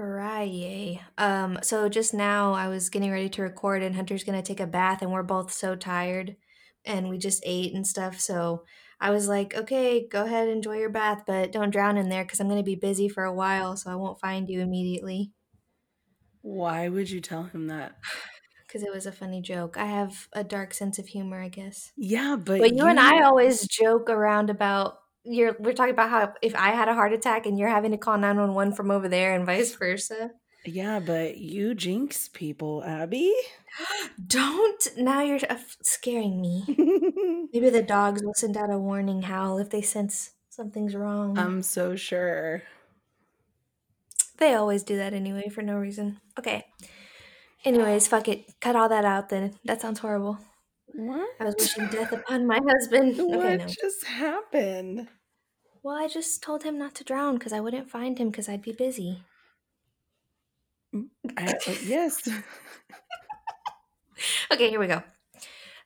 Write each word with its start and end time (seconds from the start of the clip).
Friday. 0.00 1.02
Um, 1.18 1.58
so 1.62 1.90
just 1.90 2.14
now 2.14 2.54
I 2.54 2.68
was 2.68 2.88
getting 2.88 3.10
ready 3.10 3.28
to 3.28 3.42
record 3.42 3.82
and 3.82 3.94
Hunter's 3.94 4.24
gonna 4.24 4.40
take 4.40 4.58
a 4.58 4.66
bath 4.66 5.02
and 5.02 5.12
we're 5.12 5.22
both 5.22 5.52
so 5.52 5.76
tired 5.76 6.36
and 6.86 7.10
we 7.10 7.18
just 7.18 7.42
ate 7.44 7.74
and 7.74 7.86
stuff. 7.86 8.18
So 8.18 8.64
I 8.98 9.10
was 9.10 9.28
like, 9.28 9.54
okay, 9.54 10.08
go 10.08 10.24
ahead, 10.24 10.48
enjoy 10.48 10.78
your 10.78 10.88
bath, 10.88 11.24
but 11.26 11.52
don't 11.52 11.68
drown 11.68 11.98
in 11.98 12.08
there 12.08 12.24
because 12.24 12.40
I'm 12.40 12.48
gonna 12.48 12.62
be 12.62 12.76
busy 12.76 13.10
for 13.10 13.24
a 13.24 13.34
while, 13.34 13.76
so 13.76 13.90
I 13.90 13.94
won't 13.94 14.18
find 14.18 14.48
you 14.48 14.62
immediately. 14.62 15.32
Why 16.40 16.88
would 16.88 17.10
you 17.10 17.20
tell 17.20 17.44
him 17.44 17.66
that? 17.66 17.96
Because 18.66 18.84
it 18.84 18.94
was 18.94 19.04
a 19.04 19.10
funny 19.10 19.42
joke. 19.42 19.76
I 19.76 19.86
have 19.86 20.28
a 20.32 20.44
dark 20.44 20.74
sense 20.74 21.00
of 21.00 21.08
humor, 21.08 21.42
I 21.42 21.48
guess. 21.48 21.90
Yeah, 21.96 22.36
but, 22.36 22.60
But 22.60 22.76
you 22.76 22.86
and 22.86 23.00
I 23.00 23.24
always 23.24 23.66
joke 23.66 24.08
around 24.08 24.48
about 24.48 24.99
you're 25.24 25.56
we're 25.58 25.72
talking 25.72 25.94
about 25.94 26.10
how 26.10 26.32
if 26.42 26.54
I 26.54 26.70
had 26.70 26.88
a 26.88 26.94
heart 26.94 27.12
attack 27.12 27.46
and 27.46 27.58
you're 27.58 27.68
having 27.68 27.90
to 27.92 27.98
call 27.98 28.16
911 28.16 28.74
from 28.74 28.90
over 28.90 29.08
there 29.08 29.34
and 29.34 29.46
vice 29.46 29.74
versa. 29.74 30.30
Yeah, 30.64 31.00
but 31.00 31.38
you 31.38 31.74
jinx 31.74 32.28
people, 32.28 32.84
Abby. 32.84 33.34
Don't 34.26 34.88
now 34.96 35.22
you're 35.22 35.40
uh, 35.48 35.56
scaring 35.82 36.40
me. 36.40 36.64
Maybe 37.52 37.70
the 37.70 37.82
dogs 37.82 38.22
will 38.22 38.34
send 38.34 38.56
out 38.56 38.70
a 38.70 38.78
warning 38.78 39.22
howl 39.22 39.58
if 39.58 39.70
they 39.70 39.82
sense 39.82 40.32
something's 40.48 40.94
wrong. 40.94 41.38
I'm 41.38 41.62
so 41.62 41.96
sure. 41.96 42.62
they 44.38 44.54
always 44.54 44.82
do 44.82 44.96
that 44.96 45.14
anyway 45.14 45.48
for 45.48 45.62
no 45.62 45.76
reason. 45.76 46.20
Okay. 46.38 46.66
Anyways, 47.64 48.08
fuck 48.08 48.28
it. 48.28 48.46
Cut 48.60 48.76
all 48.76 48.88
that 48.88 49.04
out 49.04 49.28
then. 49.28 49.58
That 49.64 49.80
sounds 49.80 49.98
horrible. 49.98 50.38
What? 50.94 51.30
I 51.40 51.44
was 51.44 51.56
wishing 51.58 51.88
death 51.88 52.12
upon 52.12 52.46
my 52.46 52.60
husband. 52.66 53.16
What 53.18 53.36
Okay, 53.36 53.56
no. 53.56 53.66
just 53.66 54.04
happened? 54.06 55.08
Well, 55.82 55.94
I 55.96 56.08
just 56.08 56.42
told 56.42 56.62
him 56.62 56.78
not 56.78 56.94
to 56.94 57.04
drown 57.04 57.34
because 57.36 57.52
I 57.52 57.60
wouldn't 57.60 57.90
find 57.90 58.18
him 58.18 58.30
because 58.30 58.48
I'd 58.48 58.62
be 58.62 58.72
busy. 58.72 59.24
I, 61.36 61.54
uh, 61.66 61.74
yes. 61.84 62.28
Okay, 64.52 64.70
here 64.70 64.80
we 64.80 64.86
go. 64.86 65.02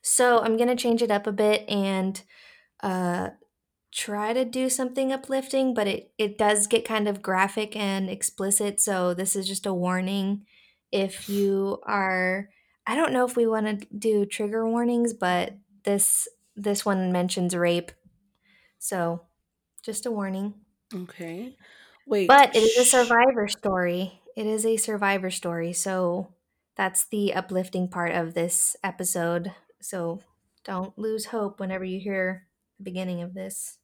So 0.02 0.41
I'm 0.41 0.56
gonna 0.56 0.77
change 0.77 1.02
it 1.02 1.11
up 1.11 1.27
a 1.27 1.33
bit 1.33 1.68
and 1.68 2.20
uh, 2.83 3.30
try 3.92 4.33
to 4.33 4.44
do 4.44 4.68
something 4.70 5.12
uplifting, 5.12 5.74
but 5.74 5.86
it 5.89 6.12
it 6.18 6.39
does 6.39 6.66
get 6.66 6.84
kind 6.86 7.08
of 7.08 7.22
graphic 7.22 7.77
and 7.77 8.11
explicit. 8.11 8.80
So 8.80 9.14
this 9.14 9.36
is 9.36 9.46
just 9.48 9.66
a 9.66 9.74
warning. 9.74 10.46
If 10.92 11.28
you 11.28 11.80
are, 11.86 12.48
I 12.86 12.96
don't 12.96 13.12
know 13.12 13.24
if 13.24 13.36
we 13.36 13.46
want 13.46 13.80
to 13.80 13.86
do 13.96 14.27
trigger 14.27 14.68
warnings, 14.68 15.12
but 15.14 15.54
this 15.84 16.28
this 16.56 16.84
one 16.84 17.12
mentions 17.12 17.56
rape, 17.56 17.92
so 18.78 19.22
just 19.82 20.06
a 20.06 20.10
warning. 20.10 20.54
Okay. 20.94 21.56
Wait. 22.06 22.28
But 22.28 22.55
it 22.55 22.60
is 22.60 22.77
a 22.77 22.84
survivor 22.84 23.48
story. 23.48 24.20
It 24.36 24.46
is 24.46 24.66
a 24.66 24.77
survivor 24.77 25.30
story, 25.30 25.72
so 25.72 26.34
that's 26.77 27.06
the 27.06 27.34
uplifting 27.34 27.88
part 27.88 28.12
of 28.12 28.34
this 28.34 28.77
episode. 28.82 29.52
So 29.80 30.20
don't 30.64 30.98
lose 30.98 31.27
hope 31.27 31.60
whenever 31.60 31.84
you 31.84 32.00
hear 32.00 32.46
the 32.78 32.84
beginning 32.84 33.22
of 33.22 33.34
this. 33.34 33.78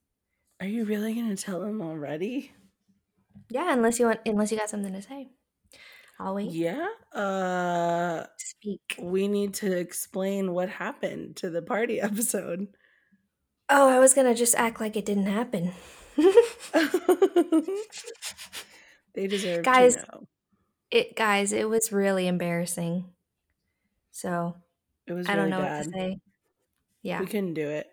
Are 0.61 0.67
you 0.67 0.85
really 0.85 1.15
going 1.15 1.35
to 1.35 1.43
tell 1.43 1.61
them 1.61 1.81
already? 1.81 2.53
Yeah, 3.49 3.73
unless 3.73 3.99
you 3.99 4.07
want 4.07 4.21
unless 4.27 4.53
you 4.53 4.59
got 4.59 4.71
something 4.71 4.93
to 4.93 5.03
say. 5.03 5.31
I'll. 6.21 6.39
Yeah. 6.41 6.87
Uh 7.15 8.25
Speak. 8.39 8.81
we 9.01 9.27
need 9.29 9.55
to 9.55 9.77
explain 9.77 10.53
what 10.53 10.69
happened 10.69 11.37
to 11.37 11.51
the 11.51 11.63
party 11.63 12.01
episode. 12.09 12.69
Oh, 13.69 13.89
I 13.89 13.99
was 13.99 14.15
gonna 14.15 14.35
just 14.35 14.55
act 14.57 14.81
like 14.81 14.97
it 14.97 15.05
didn't 15.07 15.27
happen. 15.27 15.73
they 19.15 19.27
deserve 19.27 19.65
Guys, 19.65 19.97
to 19.97 20.03
know. 20.03 20.27
it 20.91 21.17
guys, 21.17 21.53
it 21.53 21.69
was 21.69 21.93
really 21.93 22.27
embarrassing. 22.27 23.07
So 24.13 24.57
It 25.07 25.13
was 25.13 25.29
I 25.29 25.37
don't 25.37 25.51
know 25.51 25.61
bad. 25.61 25.87
what 25.87 25.93
to 25.95 25.99
say. 25.99 26.17
Yeah. 27.03 27.21
We 27.21 27.27
couldn't 27.27 27.55
do 27.55 27.69
it. 27.69 27.87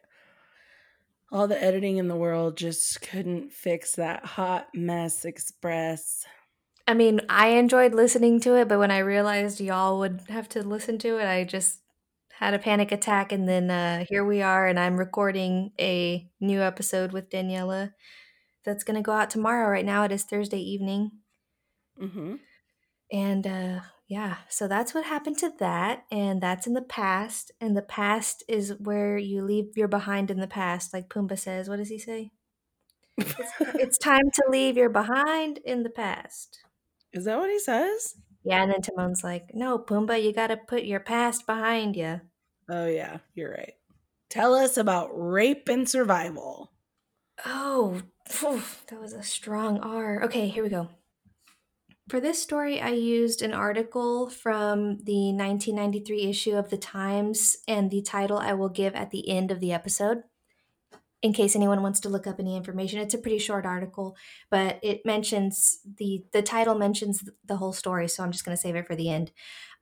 All 1.31 1.47
the 1.47 1.61
editing 1.61 1.97
in 1.97 2.07
the 2.07 2.15
world 2.15 2.57
just 2.57 3.01
couldn't 3.01 3.51
fix 3.51 3.95
that 3.95 4.25
hot 4.25 4.67
mess 4.73 5.25
express. 5.25 6.25
I 6.87 6.93
mean, 6.93 7.21
I 7.27 7.49
enjoyed 7.49 7.93
listening 7.93 8.39
to 8.41 8.55
it, 8.55 8.69
but 8.69 8.79
when 8.79 8.91
I 8.91 8.99
realized 8.99 9.59
y'all 9.59 9.99
would 9.99 10.21
have 10.29 10.47
to 10.49 10.63
listen 10.63 10.97
to 10.99 11.17
it, 11.19 11.27
I 11.27 11.43
just 11.43 11.81
had 12.31 12.53
a 12.53 12.59
panic 12.59 12.91
attack. 12.91 13.31
And 13.31 13.47
then 13.47 13.69
uh, 13.69 14.05
here 14.07 14.23
we 14.23 14.41
are, 14.41 14.67
and 14.67 14.79
I'm 14.79 14.97
recording 14.97 15.71
a 15.79 16.29
new 16.39 16.61
episode 16.61 17.11
with 17.11 17.29
Daniela 17.29 17.93
that's 18.63 18.85
going 18.85 18.95
to 18.95 19.01
go 19.01 19.11
out 19.11 19.29
tomorrow. 19.29 19.69
Right 19.69 19.85
now, 19.85 20.03
it 20.03 20.13
is 20.13 20.23
Thursday 20.23 20.59
evening. 20.61 21.11
Mm-hmm. 22.01 22.35
And 23.11 23.47
uh, 23.47 23.79
yeah, 24.07 24.37
so 24.49 24.67
that's 24.69 24.93
what 24.93 25.05
happened 25.05 25.37
to 25.39 25.51
that. 25.59 26.03
And 26.09 26.41
that's 26.41 26.67
in 26.67 26.73
the 26.73 26.81
past. 26.81 27.51
And 27.59 27.75
the 27.75 27.81
past 27.81 28.43
is 28.47 28.73
where 28.79 29.17
you 29.17 29.43
leave 29.43 29.75
your 29.75 29.89
behind 29.89 30.31
in 30.31 30.39
the 30.39 30.47
past, 30.47 30.93
like 30.93 31.09
Pumbaa 31.09 31.37
says. 31.37 31.67
What 31.67 31.77
does 31.77 31.89
he 31.89 31.99
say? 31.99 32.31
It's, 33.17 33.33
it's 33.59 33.97
time 34.03 34.31
to 34.33 34.43
leave 34.49 34.77
your 34.77 34.89
behind 34.89 35.59
in 35.65 35.83
the 35.83 35.89
past. 35.89 36.59
Is 37.17 37.25
that 37.25 37.39
what 37.39 37.49
he 37.49 37.59
says? 37.59 38.15
Yeah, 38.43 38.61
and 38.61 38.71
then 38.71 38.81
Timon's 38.81 39.23
like, 39.23 39.49
"No, 39.55 39.79
Pumbaa, 39.79 40.23
you 40.23 40.31
got 40.31 40.47
to 40.47 40.57
put 40.57 40.83
your 40.83 40.99
past 40.99 41.47
behind 41.47 41.95
you." 41.95 42.21
Oh, 42.69 42.85
yeah, 42.85 43.17
you're 43.33 43.51
right. 43.51 43.73
Tell 44.29 44.53
us 44.53 44.77
about 44.77 45.09
rape 45.13 45.67
and 45.67 45.89
survival. 45.89 46.71
Oh, 47.43 48.01
phew, 48.27 48.61
that 48.89 49.01
was 49.01 49.13
a 49.13 49.23
strong 49.23 49.79
R. 49.79 50.23
Okay, 50.23 50.47
here 50.47 50.63
we 50.63 50.69
go. 50.69 50.89
For 52.07 52.19
this 52.21 52.41
story, 52.41 52.79
I 52.79 52.91
used 52.91 53.41
an 53.41 53.53
article 53.53 54.29
from 54.29 54.99
the 54.99 55.33
1993 55.33 56.29
issue 56.29 56.55
of 56.55 56.69
the 56.69 56.77
Times, 56.77 57.57
and 57.67 57.89
the 57.89 58.01
title 58.01 58.37
I 58.37 58.53
will 58.53 58.69
give 58.69 58.95
at 58.95 59.09
the 59.09 59.27
end 59.27 59.51
of 59.51 59.59
the 59.59 59.73
episode 59.73 60.23
in 61.21 61.33
case 61.33 61.55
anyone 61.55 61.81
wants 61.81 61.99
to 62.01 62.09
look 62.09 62.27
up 62.27 62.39
any 62.39 62.55
information. 62.55 62.99
It's 62.99 63.13
a 63.13 63.19
pretty 63.19 63.39
short 63.39 63.65
article, 63.65 64.15
but 64.49 64.79
it 64.83 65.05
mentions 65.05 65.79
the 65.97 66.23
the 66.31 66.41
title 66.41 66.75
mentions 66.75 67.27
the 67.45 67.57
whole 67.57 67.73
story, 67.73 68.07
so 68.07 68.23
I'm 68.23 68.31
just 68.31 68.45
going 68.45 68.55
to 68.55 68.61
save 68.61 68.75
it 68.75 68.87
for 68.87 68.95
the 68.95 69.09
end. 69.09 69.31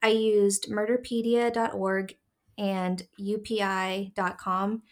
I 0.01 0.09
used 0.09 0.69
murderpedia.org 0.69 2.17
and 2.57 3.07
upi.com, 3.19 4.83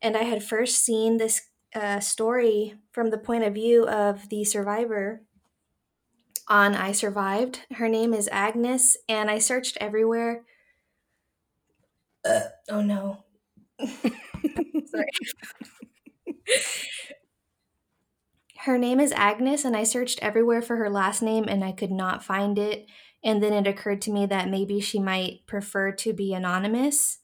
and 0.00 0.16
I 0.16 0.22
had 0.22 0.44
first 0.44 0.84
seen 0.84 1.16
this 1.16 1.42
uh, 1.74 2.00
story 2.00 2.74
from 2.92 3.10
the 3.10 3.18
point 3.18 3.44
of 3.44 3.54
view 3.54 3.86
of 3.88 4.28
the 4.28 4.44
survivor 4.44 5.22
on 6.48 6.74
I 6.74 6.92
Survived. 6.92 7.60
Her 7.72 7.88
name 7.88 8.12
is 8.12 8.28
Agnes, 8.30 8.96
and 9.08 9.30
I 9.30 9.38
searched 9.38 9.78
everywhere. 9.80 10.44
Uh, 12.24 12.40
oh 12.68 12.82
no. 12.82 13.21
Sorry. 14.86 15.06
her 18.58 18.78
name 18.78 19.00
is 19.00 19.12
Agnes, 19.12 19.64
and 19.64 19.76
I 19.76 19.84
searched 19.84 20.18
everywhere 20.22 20.62
for 20.62 20.76
her 20.76 20.90
last 20.90 21.22
name 21.22 21.46
and 21.48 21.64
I 21.64 21.72
could 21.72 21.90
not 21.90 22.24
find 22.24 22.58
it. 22.58 22.86
And 23.24 23.42
then 23.42 23.52
it 23.52 23.66
occurred 23.68 24.02
to 24.02 24.12
me 24.12 24.26
that 24.26 24.50
maybe 24.50 24.80
she 24.80 24.98
might 24.98 25.46
prefer 25.46 25.92
to 25.92 26.12
be 26.12 26.34
anonymous 26.34 27.18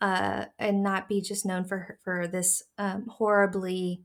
uh, 0.00 0.46
and 0.58 0.82
not 0.82 1.08
be 1.08 1.20
just 1.20 1.46
known 1.46 1.64
for 1.64 1.78
her, 1.78 1.98
for 2.04 2.26
this 2.26 2.62
um, 2.78 3.06
horribly 3.08 4.02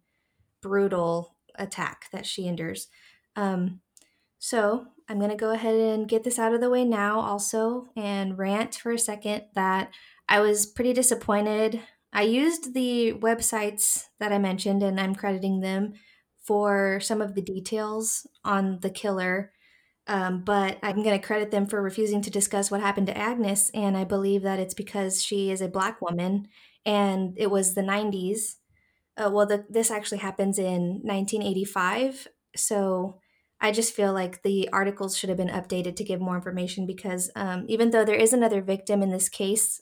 brutal 0.61 1.35
attack 1.55 2.05
that 2.11 2.25
she 2.25 2.47
endures. 2.47 2.87
Um, 3.35 3.81
so 4.39 4.87
I'm 5.09 5.19
going 5.19 5.31
to 5.31 5.37
go 5.37 5.51
ahead 5.51 5.75
and 5.75 6.07
get 6.07 6.23
this 6.23 6.39
out 6.39 6.53
of 6.53 6.61
the 6.61 6.69
way 6.69 6.85
now, 6.85 7.19
also, 7.19 7.89
and 7.95 8.37
rant 8.37 8.75
for 8.75 8.91
a 8.91 8.99
second 8.99 9.43
that 9.55 9.91
I 10.31 10.39
was 10.39 10.65
pretty 10.65 10.93
disappointed. 10.93 11.81
I 12.13 12.21
used 12.21 12.73
the 12.73 13.11
websites 13.15 14.05
that 14.21 14.31
I 14.31 14.37
mentioned, 14.37 14.81
and 14.81 14.97
I'm 14.97 15.13
crediting 15.13 15.59
them 15.59 15.91
for 16.41 17.01
some 17.01 17.21
of 17.21 17.35
the 17.35 17.41
details 17.41 18.25
on 18.45 18.79
the 18.79 18.89
killer. 18.89 19.51
Um, 20.07 20.45
but 20.45 20.79
I'm 20.81 21.03
going 21.03 21.19
to 21.19 21.27
credit 21.27 21.51
them 21.51 21.67
for 21.67 21.81
refusing 21.81 22.21
to 22.21 22.29
discuss 22.29 22.71
what 22.71 22.79
happened 22.79 23.07
to 23.07 23.17
Agnes, 23.17 23.71
and 23.73 23.97
I 23.97 24.05
believe 24.05 24.41
that 24.43 24.57
it's 24.57 24.73
because 24.73 25.21
she 25.21 25.51
is 25.51 25.59
a 25.59 25.67
black 25.67 26.01
woman, 26.01 26.47
and 26.85 27.33
it 27.35 27.51
was 27.51 27.73
the 27.73 27.81
90s. 27.81 28.55
Uh, 29.17 29.29
well, 29.33 29.45
the, 29.45 29.65
this 29.69 29.91
actually 29.91 30.19
happens 30.19 30.57
in 30.57 31.01
1985, 31.03 32.29
so 32.55 33.19
I 33.59 33.73
just 33.73 33.93
feel 33.93 34.13
like 34.13 34.43
the 34.43 34.69
articles 34.71 35.17
should 35.17 35.27
have 35.27 35.37
been 35.37 35.49
updated 35.49 35.97
to 35.97 36.05
give 36.05 36.21
more 36.21 36.37
information 36.37 36.85
because 36.85 37.29
um, 37.35 37.65
even 37.67 37.91
though 37.91 38.05
there 38.05 38.15
is 38.15 38.31
another 38.31 38.61
victim 38.61 39.03
in 39.03 39.09
this 39.09 39.27
case, 39.27 39.81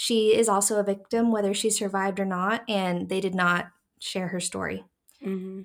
she 0.00 0.34
is 0.34 0.48
also 0.48 0.78
a 0.80 0.82
victim, 0.82 1.30
whether 1.30 1.52
she 1.52 1.68
survived 1.68 2.18
or 2.18 2.24
not, 2.24 2.62
and 2.66 3.10
they 3.10 3.20
did 3.20 3.34
not 3.34 3.66
share 4.00 4.28
her 4.28 4.40
story. 4.40 4.82
mm-hmm. 5.22 5.60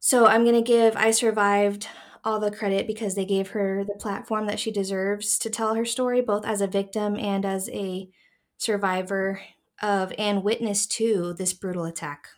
So 0.00 0.24
I'm 0.26 0.44
going 0.44 0.56
to 0.56 0.62
give 0.62 0.96
I 0.96 1.10
Survived 1.10 1.86
all 2.24 2.40
the 2.40 2.50
credit 2.50 2.86
because 2.86 3.14
they 3.14 3.26
gave 3.26 3.50
her 3.50 3.84
the 3.84 3.98
platform 4.00 4.46
that 4.46 4.58
she 4.58 4.70
deserves 4.70 5.38
to 5.38 5.50
tell 5.50 5.74
her 5.74 5.84
story, 5.84 6.22
both 6.22 6.46
as 6.46 6.62
a 6.62 6.66
victim 6.66 7.18
and 7.18 7.44
as 7.44 7.68
a 7.68 8.08
survivor 8.56 9.42
of 9.82 10.14
and 10.16 10.42
witness 10.42 10.86
to 10.86 11.34
this 11.34 11.52
brutal 11.52 11.84
attack. 11.84 12.28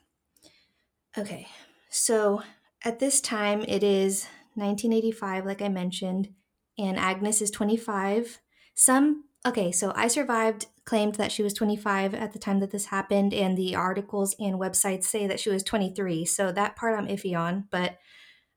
Okay, 1.17 1.46
so 1.90 2.43
at 2.82 2.99
this 2.99 3.20
time 3.20 3.62
it 3.69 3.84
is 3.84 4.25
1985, 4.55 5.46
like 5.46 5.62
I 5.62 5.69
mentioned, 5.69 6.31
and 6.76 6.99
Agnes 6.99 7.40
is 7.40 7.52
25. 7.52 8.40
Some, 8.75 9.26
okay, 9.46 9.70
so 9.70 9.93
I 9.94 10.08
survived 10.08 10.67
claimed 10.84 11.14
that 11.16 11.32
she 11.32 11.42
was 11.42 11.54
25 11.54 12.14
at 12.14 12.32
the 12.32 12.38
time 12.38 12.60
that 12.60 12.70
this 12.70 12.86
happened, 12.86 13.32
and 13.32 13.56
the 13.56 13.75
articles 13.75 14.34
and 14.38 14.60
websites 14.60 15.04
say 15.04 15.26
that 15.26 15.40
she 15.40 15.50
was 15.50 15.62
23. 15.62 16.25
So 16.25 16.52
that 16.52 16.76
part 16.76 16.98
I'm 16.98 17.08
iffy 17.08 17.38
on, 17.38 17.64
but 17.70 17.98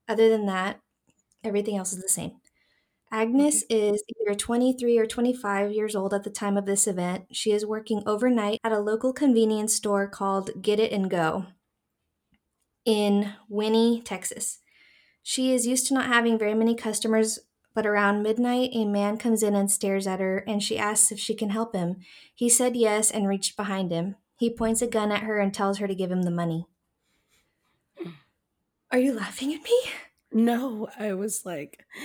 other 0.07 0.29
than 0.29 0.45
that, 0.45 0.79
everything 1.43 1.77
else 1.77 1.93
is 1.93 2.01
the 2.01 2.09
same. 2.09 2.33
Agnes 3.11 3.63
mm-hmm. 3.63 3.93
is 3.93 4.03
either 4.19 4.35
23 4.35 4.97
or 4.97 5.05
25 5.05 5.71
years 5.71 5.95
old 5.95 6.13
at 6.13 6.23
the 6.23 6.29
time 6.29 6.57
of 6.57 6.65
this 6.65 6.87
event. 6.87 7.25
She 7.31 7.51
is 7.51 7.65
working 7.65 8.03
overnight 8.05 8.59
at 8.63 8.71
a 8.71 8.79
local 8.79 9.13
convenience 9.13 9.73
store 9.73 10.07
called 10.07 10.61
Get 10.61 10.79
It 10.79 10.91
and 10.91 11.09
Go 11.09 11.45
in 12.85 13.33
Winnie, 13.49 14.01
Texas. 14.01 14.59
She 15.23 15.53
is 15.53 15.67
used 15.67 15.87
to 15.87 15.93
not 15.93 16.07
having 16.07 16.39
very 16.39 16.53
many 16.53 16.73
customers, 16.73 17.39
but 17.77 17.85
around 17.85 18.23
midnight, 18.23 18.71
a 18.73 18.85
man 18.85 19.17
comes 19.19 19.43
in 19.43 19.53
and 19.53 19.69
stares 19.69 20.07
at 20.07 20.19
her, 20.19 20.39
and 20.47 20.63
she 20.63 20.79
asks 20.79 21.11
if 21.11 21.19
she 21.19 21.35
can 21.35 21.51
help 21.51 21.75
him. 21.75 21.97
He 22.33 22.49
said 22.49 22.75
yes 22.75 23.11
and 23.11 23.27
reached 23.27 23.55
behind 23.55 23.91
him. 23.91 24.15
He 24.35 24.49
points 24.49 24.81
a 24.81 24.87
gun 24.87 25.11
at 25.11 25.21
her 25.21 25.37
and 25.37 25.53
tells 25.53 25.77
her 25.77 25.87
to 25.87 25.93
give 25.93 26.09
him 26.11 26.23
the 26.23 26.31
money. 26.31 26.65
Are 28.91 28.97
you 28.97 29.13
laughing 29.13 29.53
at 29.53 29.61
me? 29.63 29.79
No, 30.31 30.87
I 30.97 31.13
was 31.13 31.45
like, 31.45 31.85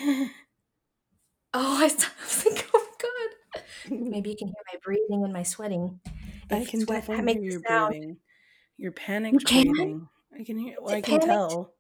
Oh, 1.54 1.78
I 1.80 1.84
was 1.84 2.44
like, 2.44 2.68
oh 2.74 2.86
my 2.86 3.08
god. 3.60 3.62
Maybe 4.10 4.28
you 4.30 4.36
can 4.36 4.48
hear 4.48 4.62
my 4.74 4.78
breathing 4.84 5.24
and 5.24 5.32
my 5.32 5.42
sweating. 5.42 6.00
I 6.50 6.56
If 6.58 6.68
can 6.68 6.80
sweat 6.82 7.06
definitely 7.06 7.24
makes 7.24 7.40
hear 7.40 7.48
a 7.48 7.52
your 7.52 7.62
sound- 7.66 7.90
breathing. 7.92 8.16
You're 8.76 8.92
panicked 8.92 9.46
can? 9.46 9.68
breathing. 9.72 10.08
I 10.38 10.44
can 10.44 10.58
hear. 10.58 10.76
Well, 10.82 10.94
I 10.94 11.00
can 11.00 11.20
panicked? 11.20 11.26
tell. 11.26 11.72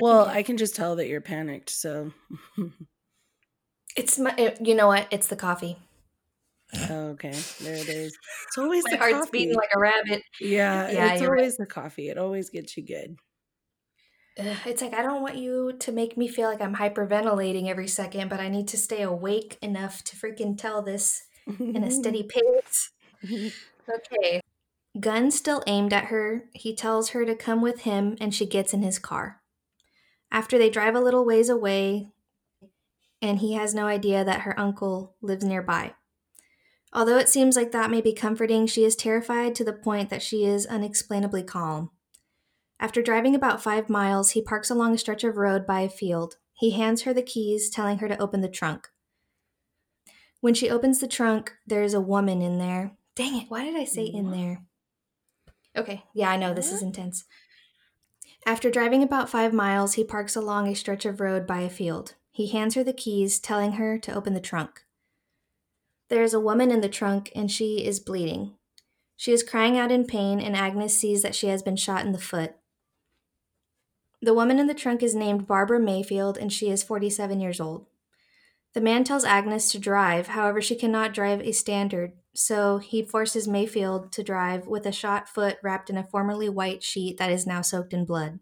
Well, 0.00 0.22
Okay. 0.22 0.38
I 0.38 0.42
can 0.42 0.56
just 0.56 0.74
tell 0.74 0.96
that 0.96 1.06
you're 1.06 1.20
panicked. 1.20 1.70
So, 1.70 2.12
It's 3.98 4.18
my. 4.18 4.34
It, 4.38 4.58
you 4.66 4.74
know 4.74 4.86
what? 4.88 5.06
It's 5.10 5.26
the 5.28 5.36
coffee. 5.36 5.76
okay, 6.90 7.32
there 7.60 7.74
it 7.74 7.88
is. 7.88 8.16
It's 8.46 8.58
always 8.58 8.84
My 8.84 8.92
the 8.92 8.96
heart's 8.98 9.14
coffee. 9.14 9.30
beating 9.32 9.54
like 9.56 9.70
a 9.74 9.78
rabbit. 9.78 10.22
yeah, 10.40 10.90
Yeah, 10.90 11.12
it's 11.12 11.22
you're 11.22 11.30
right. 11.32 11.38
always 11.40 11.56
the 11.56 11.66
coffee. 11.66 12.08
It 12.08 12.18
always 12.18 12.50
gets 12.50 12.76
you 12.76 12.84
good. 12.86 13.16
It's 14.66 14.82
like 14.82 14.94
I 14.94 15.02
don't 15.02 15.22
want 15.22 15.36
you 15.36 15.72
to 15.80 15.90
make 15.92 16.16
me 16.16 16.28
feel 16.28 16.48
like 16.48 16.60
I'm 16.60 16.76
hyperventilating 16.76 17.66
every 17.68 17.88
second, 17.88 18.28
but 18.30 18.38
I 18.38 18.48
need 18.48 18.68
to 18.68 18.76
stay 18.76 19.02
awake 19.02 19.58
enough 19.62 20.04
to 20.04 20.16
freaking 20.16 20.56
tell 20.56 20.80
this 20.82 21.24
in 21.58 21.82
a 21.82 21.90
steady 21.90 22.22
pace. 22.28 22.90
Okay. 23.90 24.42
Gun 25.00 25.30
still 25.30 25.62
aimed 25.66 25.94
at 25.94 26.04
her. 26.06 26.44
He 26.52 26.74
tells 26.74 27.10
her 27.10 27.24
to 27.24 27.34
come 27.34 27.62
with 27.62 27.80
him, 27.80 28.16
and 28.20 28.34
she 28.34 28.44
gets 28.44 28.74
in 28.74 28.82
his 28.82 28.98
car. 28.98 29.40
After 30.30 30.58
they 30.58 30.68
drive 30.68 30.94
a 30.94 31.00
little 31.00 31.24
ways 31.24 31.48
away, 31.48 32.10
and 33.20 33.38
he 33.38 33.54
has 33.54 33.74
no 33.74 33.86
idea 33.86 34.24
that 34.24 34.42
her 34.42 34.58
uncle 34.58 35.14
lives 35.20 35.44
nearby. 35.44 35.94
Although 36.92 37.18
it 37.18 37.28
seems 37.28 37.56
like 37.56 37.72
that 37.72 37.90
may 37.90 38.00
be 38.00 38.12
comforting, 38.12 38.66
she 38.66 38.84
is 38.84 38.96
terrified 38.96 39.54
to 39.56 39.64
the 39.64 39.72
point 39.72 40.08
that 40.10 40.22
she 40.22 40.44
is 40.44 40.66
unexplainably 40.66 41.42
calm. 41.42 41.90
After 42.80 43.02
driving 43.02 43.34
about 43.34 43.62
five 43.62 43.90
miles, 43.90 44.30
he 44.30 44.42
parks 44.42 44.70
along 44.70 44.94
a 44.94 44.98
stretch 44.98 45.24
of 45.24 45.36
road 45.36 45.66
by 45.66 45.80
a 45.80 45.88
field. 45.88 46.36
He 46.54 46.70
hands 46.70 47.02
her 47.02 47.12
the 47.12 47.22
keys, 47.22 47.68
telling 47.68 47.98
her 47.98 48.08
to 48.08 48.20
open 48.20 48.40
the 48.40 48.48
trunk. 48.48 48.88
When 50.40 50.54
she 50.54 50.70
opens 50.70 51.00
the 51.00 51.08
trunk, 51.08 51.52
there 51.66 51.82
is 51.82 51.94
a 51.94 52.00
woman 52.00 52.40
in 52.40 52.58
there. 52.58 52.92
Dang 53.16 53.36
it, 53.36 53.46
why 53.48 53.64
did 53.64 53.76
I 53.76 53.84
say 53.84 54.04
in 54.04 54.30
there? 54.30 54.62
Okay, 55.76 56.04
yeah, 56.14 56.30
I 56.30 56.36
know 56.36 56.54
this 56.54 56.72
is 56.72 56.82
intense. 56.82 57.24
After 58.46 58.70
driving 58.70 59.02
about 59.02 59.28
five 59.28 59.52
miles, 59.52 59.94
he 59.94 60.04
parks 60.04 60.36
along 60.36 60.68
a 60.68 60.74
stretch 60.74 61.04
of 61.04 61.20
road 61.20 61.46
by 61.46 61.60
a 61.60 61.68
field. 61.68 62.14
He 62.38 62.46
hands 62.46 62.76
her 62.76 62.84
the 62.84 62.92
keys, 62.92 63.40
telling 63.40 63.72
her 63.72 63.98
to 63.98 64.14
open 64.14 64.32
the 64.32 64.40
trunk. 64.40 64.84
There 66.08 66.22
is 66.22 66.32
a 66.32 66.38
woman 66.38 66.70
in 66.70 66.82
the 66.82 66.88
trunk, 66.88 67.32
and 67.34 67.50
she 67.50 67.84
is 67.84 67.98
bleeding. 67.98 68.54
She 69.16 69.32
is 69.32 69.42
crying 69.42 69.76
out 69.76 69.90
in 69.90 70.06
pain, 70.06 70.38
and 70.38 70.54
Agnes 70.54 70.96
sees 70.96 71.22
that 71.22 71.34
she 71.34 71.48
has 71.48 71.64
been 71.64 71.74
shot 71.74 72.06
in 72.06 72.12
the 72.12 72.16
foot. 72.16 72.54
The 74.22 74.34
woman 74.34 74.60
in 74.60 74.68
the 74.68 74.72
trunk 74.72 75.02
is 75.02 75.16
named 75.16 75.48
Barbara 75.48 75.80
Mayfield, 75.80 76.38
and 76.38 76.52
she 76.52 76.70
is 76.70 76.84
47 76.84 77.40
years 77.40 77.60
old. 77.60 77.86
The 78.72 78.80
man 78.80 79.02
tells 79.02 79.24
Agnes 79.24 79.72
to 79.72 79.80
drive, 79.80 80.28
however, 80.28 80.62
she 80.62 80.76
cannot 80.76 81.12
drive 81.12 81.40
a 81.40 81.50
standard, 81.50 82.12
so 82.36 82.78
he 82.78 83.02
forces 83.02 83.48
Mayfield 83.48 84.12
to 84.12 84.22
drive 84.22 84.68
with 84.68 84.86
a 84.86 84.92
shot 84.92 85.28
foot 85.28 85.58
wrapped 85.60 85.90
in 85.90 85.98
a 85.98 86.06
formerly 86.06 86.48
white 86.48 86.84
sheet 86.84 87.18
that 87.18 87.32
is 87.32 87.48
now 87.48 87.62
soaked 87.62 87.92
in 87.92 88.04
blood. 88.04 88.38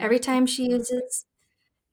Every 0.00 0.18
mm. 0.18 0.22
time 0.22 0.46
she 0.46 0.64
uses. 0.64 1.26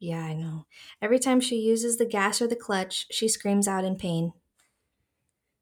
Yeah, 0.02 0.24
I 0.24 0.34
know. 0.34 0.66
Every 1.00 1.20
time 1.20 1.40
she 1.40 1.58
uses 1.58 1.98
the 1.98 2.08
gas 2.08 2.42
or 2.42 2.48
the 2.48 2.56
clutch, 2.56 3.06
she 3.12 3.28
screams 3.28 3.68
out 3.68 3.86
in 3.86 3.98
pain. 3.98 4.34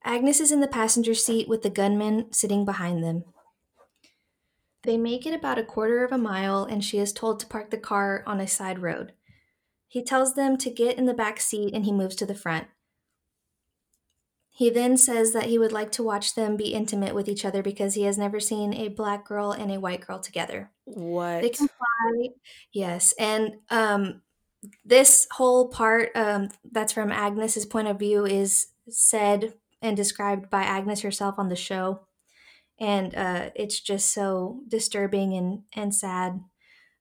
Agnes 0.01 0.39
is 0.39 0.53
in 0.53 0.61
the 0.61 0.67
passenger 0.67 1.13
seat 1.13 1.49
with 1.49 1.61
the 1.61 1.69
gunman 1.69 2.31
sitting 2.31 2.63
behind 2.63 3.03
them. 3.03 3.25
They 4.83 4.97
make 4.97 5.25
it 5.25 5.33
about 5.33 5.59
a 5.59 5.63
quarter 5.65 6.05
of 6.05 6.13
a 6.13 6.17
mile, 6.17 6.63
and 6.63 6.81
she 6.81 6.99
is 6.99 7.11
told 7.11 7.41
to 7.41 7.47
park 7.47 7.69
the 7.69 7.77
car 7.77 8.23
on 8.25 8.39
a 8.39 8.47
side 8.47 8.79
road. 8.79 9.11
He 9.89 10.01
tells 10.01 10.35
them 10.35 10.55
to 10.59 10.71
get 10.71 10.97
in 10.97 11.05
the 11.05 11.13
back 11.13 11.41
seat 11.41 11.73
and 11.73 11.83
he 11.83 11.91
moves 11.91 12.15
to 12.15 12.25
the 12.25 12.33
front. 12.33 12.67
He 14.49 14.69
then 14.69 14.95
says 14.95 15.33
that 15.33 15.45
he 15.45 15.57
would 15.57 15.71
like 15.71 15.91
to 15.93 16.03
watch 16.03 16.35
them 16.35 16.55
be 16.55 16.73
intimate 16.73 17.15
with 17.15 17.27
each 17.27 17.43
other 17.43 17.61
because 17.61 17.95
he 17.95 18.03
has 18.03 18.17
never 18.17 18.39
seen 18.39 18.73
a 18.73 18.89
black 18.89 19.25
girl 19.25 19.51
and 19.51 19.71
a 19.71 19.79
white 19.79 20.05
girl 20.05 20.19
together. 20.19 20.71
What? 20.85 21.41
They 21.41 21.49
comply. 21.49 22.29
Yes, 22.71 23.13
and 23.17 23.55
um, 23.69 24.21
this 24.83 25.27
whole 25.31 25.69
part 25.69 26.11
um, 26.15 26.49
that's 26.71 26.93
from 26.93 27.11
Agnes's 27.11 27.65
point 27.65 27.87
of 27.87 27.99
view 27.99 28.25
is 28.25 28.67
said 28.89 29.53
and 29.81 29.95
described 29.95 30.49
by 30.49 30.63
Agnes 30.63 31.01
herself 31.01 31.35
on 31.37 31.49
the 31.49 31.55
show, 31.55 32.01
and 32.79 33.15
uh, 33.15 33.51
it's 33.55 33.79
just 33.79 34.13
so 34.13 34.61
disturbing 34.67 35.33
and 35.33 35.63
and 35.73 35.95
sad. 35.95 36.41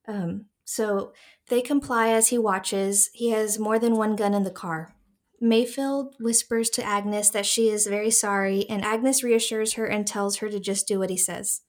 Um, 0.07 0.47
so 0.65 1.13
they 1.49 1.61
comply 1.61 2.09
as 2.09 2.29
he 2.29 2.39
watches. 2.39 3.11
He 3.13 3.31
has 3.31 3.59
more 3.59 3.79
than 3.79 3.97
one 3.97 4.17
gun 4.17 4.35
in 4.35 4.45
the 4.45 4.51
car. 4.51 4.95
Mayfield 5.41 6.17
whispers 6.19 6.69
to 6.71 6.85
Agnes 6.85 7.31
that 7.31 7.47
she 7.47 7.69
is 7.69 7.87
very 7.87 8.11
sorry, 8.11 8.69
and 8.69 8.85
Agnes 8.85 9.23
reassures 9.23 9.75
her 9.75 9.87
and 9.87 10.07
tells 10.07 10.37
her 10.37 10.49
to 10.49 10.61
just 10.61 10.89
do 10.89 10.99
what 10.99 11.11
he 11.11 11.17
says. 11.17 11.63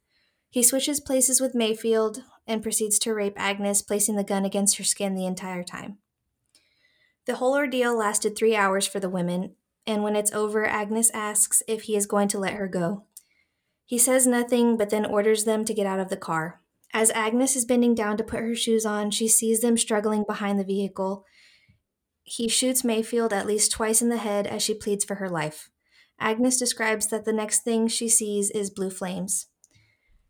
He 0.50 0.63
switches 0.63 1.00
places 1.00 1.39
with 1.39 1.53
Mayfield 1.53 2.24
and 2.48 2.63
proceeds 2.63 2.98
to 3.00 3.13
rape 3.13 3.36
Agnes, 3.38 3.82
placing 3.82 4.15
the 4.15 4.24
gun 4.24 4.46
against 4.46 4.77
her 4.77 4.84
skin 4.84 5.13
the 5.13 5.25
entire 5.25 5.63
time. 5.63 6.00
The 7.25 7.36
whole 7.36 7.56
ordeal 7.56 7.96
lasted 7.96 8.36
three 8.36 8.56
hours 8.56 8.88
for 8.88 9.00
the 9.00 9.10
women, 9.10 9.56
and 9.86 10.01
when 10.01 10.15
it's 10.15 10.34
over, 10.34 10.65
Agnes 10.65 11.12
asks 11.13 11.62
if 11.68 11.84
he 11.84 11.96
is 11.96 12.08
going 12.08 12.27
to 12.29 12.39
let 12.39 12.53
her 12.53 12.68
go. 12.68 13.06
He 13.86 14.00
says 14.00 14.25
nothing, 14.25 14.77
but 14.77 14.89
then 14.89 15.06
orders 15.06 15.46
them 15.46 15.65
to 15.65 15.74
get 15.74 15.86
out 15.86 16.00
of 16.00 16.10
the 16.10 16.18
car. 16.18 16.62
As 16.91 17.12
Agnes 17.12 17.56
is 17.56 17.65
bending 17.65 17.94
down 17.94 18.18
to 18.18 18.24
put 18.24 18.39
her 18.39 18.56
shoes 18.56 18.86
on, 18.86 19.12
she 19.12 19.27
sees 19.27 19.62
them 19.62 19.77
struggling 19.77 20.24
behind 20.27 20.60
the 20.60 20.63
vehicle. 20.63 21.25
He 22.24 22.48
shoots 22.48 22.84
Mayfield 22.84 23.32
at 23.32 23.46
least 23.46 23.72
twice 23.72 24.01
in 24.01 24.10
the 24.10 24.18
head 24.18 24.48
as 24.48 24.63
she 24.63 24.74
pleads 24.74 25.06
for 25.06 25.15
her 25.15 25.29
life. 25.29 25.70
Agnes 26.20 26.58
describes 26.58 27.08
that 27.08 27.25
the 27.25 27.34
next 27.34 27.60
thing 27.60 27.88
she 27.88 28.10
sees 28.10 28.50
is 28.50 28.72
blue 28.72 28.89
flames. 28.89 29.49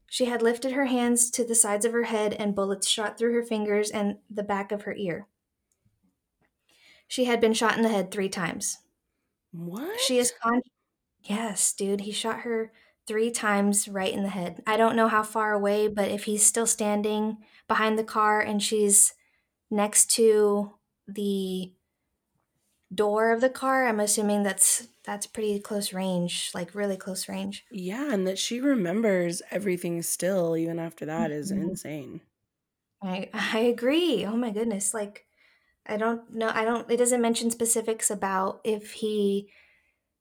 She 0.10 0.26
had 0.26 0.42
lifted 0.42 0.72
her 0.74 0.86
hands 0.86 1.30
to 1.32 1.44
the 1.44 1.56
sides 1.56 1.86
of 1.86 1.94
her 1.94 2.04
head, 2.04 2.34
and 2.34 2.56
bullets 2.56 2.88
shot 2.88 3.18
through 3.18 3.34
her 3.34 3.44
fingers 3.44 3.92
and 3.92 4.18
the 4.30 4.44
back 4.44 4.72
of 4.72 4.84
her 4.84 4.96
ear. 4.96 5.28
She 7.08 7.26
had 7.26 7.42
been 7.42 7.54
shot 7.54 7.76
in 7.78 7.84
the 7.84 7.90
head 7.90 8.12
three 8.12 8.30
times. 8.30 8.78
What? 9.52 10.00
She 10.00 10.18
is 10.18 10.34
con. 10.42 10.62
Yes, 11.24 11.74
dude, 11.74 12.02
he 12.02 12.12
shot 12.12 12.42
her 12.42 12.72
three 13.08 13.32
times 13.32 13.88
right 13.88 14.14
in 14.14 14.24
the 14.24 14.30
head. 14.30 14.62
I 14.68 14.78
don't 14.78 14.96
know 14.96 15.08
how 15.08 15.24
far 15.24 15.54
away, 15.54 15.88
but 15.88 16.10
if 16.10 16.26
he's 16.26 16.46
still 16.46 16.68
standing 16.68 17.38
behind 17.68 17.98
the 17.98 18.04
car 18.04 18.40
and 18.42 18.62
she's 18.62 19.14
next 19.72 20.12
to 20.12 20.74
the 21.08 21.74
door 22.94 23.32
of 23.32 23.42
the 23.42 23.50
car, 23.50 23.88
I'm 23.88 24.00
assuming 24.00 24.44
that's 24.44 24.88
that's 25.10 25.28
pretty 25.28 25.60
close 25.62 25.94
range, 25.94 26.52
like 26.54 26.76
really 26.76 26.98
close 26.98 27.28
range. 27.30 27.66
Yeah, 27.72 28.14
and 28.14 28.28
that 28.28 28.38
she 28.38 28.60
remembers 28.62 29.42
everything 29.50 30.02
still, 30.04 30.56
even 30.56 30.78
after 30.78 31.04
that, 31.08 31.32
is 31.32 31.50
Mhm. 31.50 31.72
insane. 31.72 32.22
I 33.02 33.30
I 33.34 33.60
agree. 33.60 34.26
Oh 34.26 34.36
my 34.36 34.52
goodness, 34.52 34.94
like 34.94 35.26
I 35.88 35.98
don't 35.98 36.32
know. 36.34 36.50
I 36.54 36.66
don't. 36.66 36.90
It 36.92 36.98
doesn't 36.98 37.22
mention 37.22 37.52
specifics 37.52 38.12
about 38.12 38.62
if 38.66 38.94
he 38.94 39.52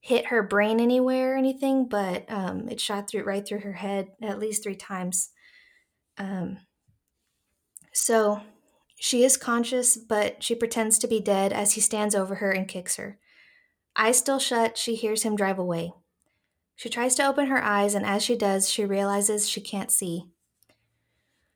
hit 0.01 0.27
her 0.27 0.43
brain 0.43 0.79
anywhere 0.81 1.35
or 1.35 1.37
anything, 1.37 1.87
but 1.89 2.29
um, 2.31 2.69
it 2.69 2.81
shot 2.81 3.09
through 3.09 3.23
right 3.23 3.47
through 3.47 3.61
her 3.61 3.73
head 3.73 4.13
at 4.21 4.39
least 4.39 4.63
three 4.63 4.75
times. 4.77 5.31
Um, 6.17 6.59
so 7.93 8.41
she 8.99 9.23
is 9.23 9.37
conscious, 9.37 9.95
but 9.97 10.43
she 10.43 10.55
pretends 10.55 10.99
to 10.99 11.07
be 11.07 11.19
dead 11.19 11.53
as 11.53 11.73
he 11.73 11.81
stands 11.81 12.15
over 12.15 12.35
her 12.35 12.51
and 12.51 12.67
kicks 12.67 12.95
her. 12.97 13.19
Eyes 14.01 14.17
still 14.17 14.39
shut, 14.39 14.77
she 14.77 14.95
hears 14.95 15.23
him 15.23 15.35
drive 15.35 15.59
away. 15.59 15.91
She 16.77 16.87
tries 16.87 17.15
to 17.15 17.27
open 17.27 17.47
her 17.47 17.61
eyes, 17.61 17.93
and 17.93 18.05
as 18.05 18.23
she 18.23 18.37
does, 18.37 18.69
she 18.69 18.85
realizes 18.85 19.49
she 19.49 19.59
can't 19.59 19.91
see. 19.91 20.23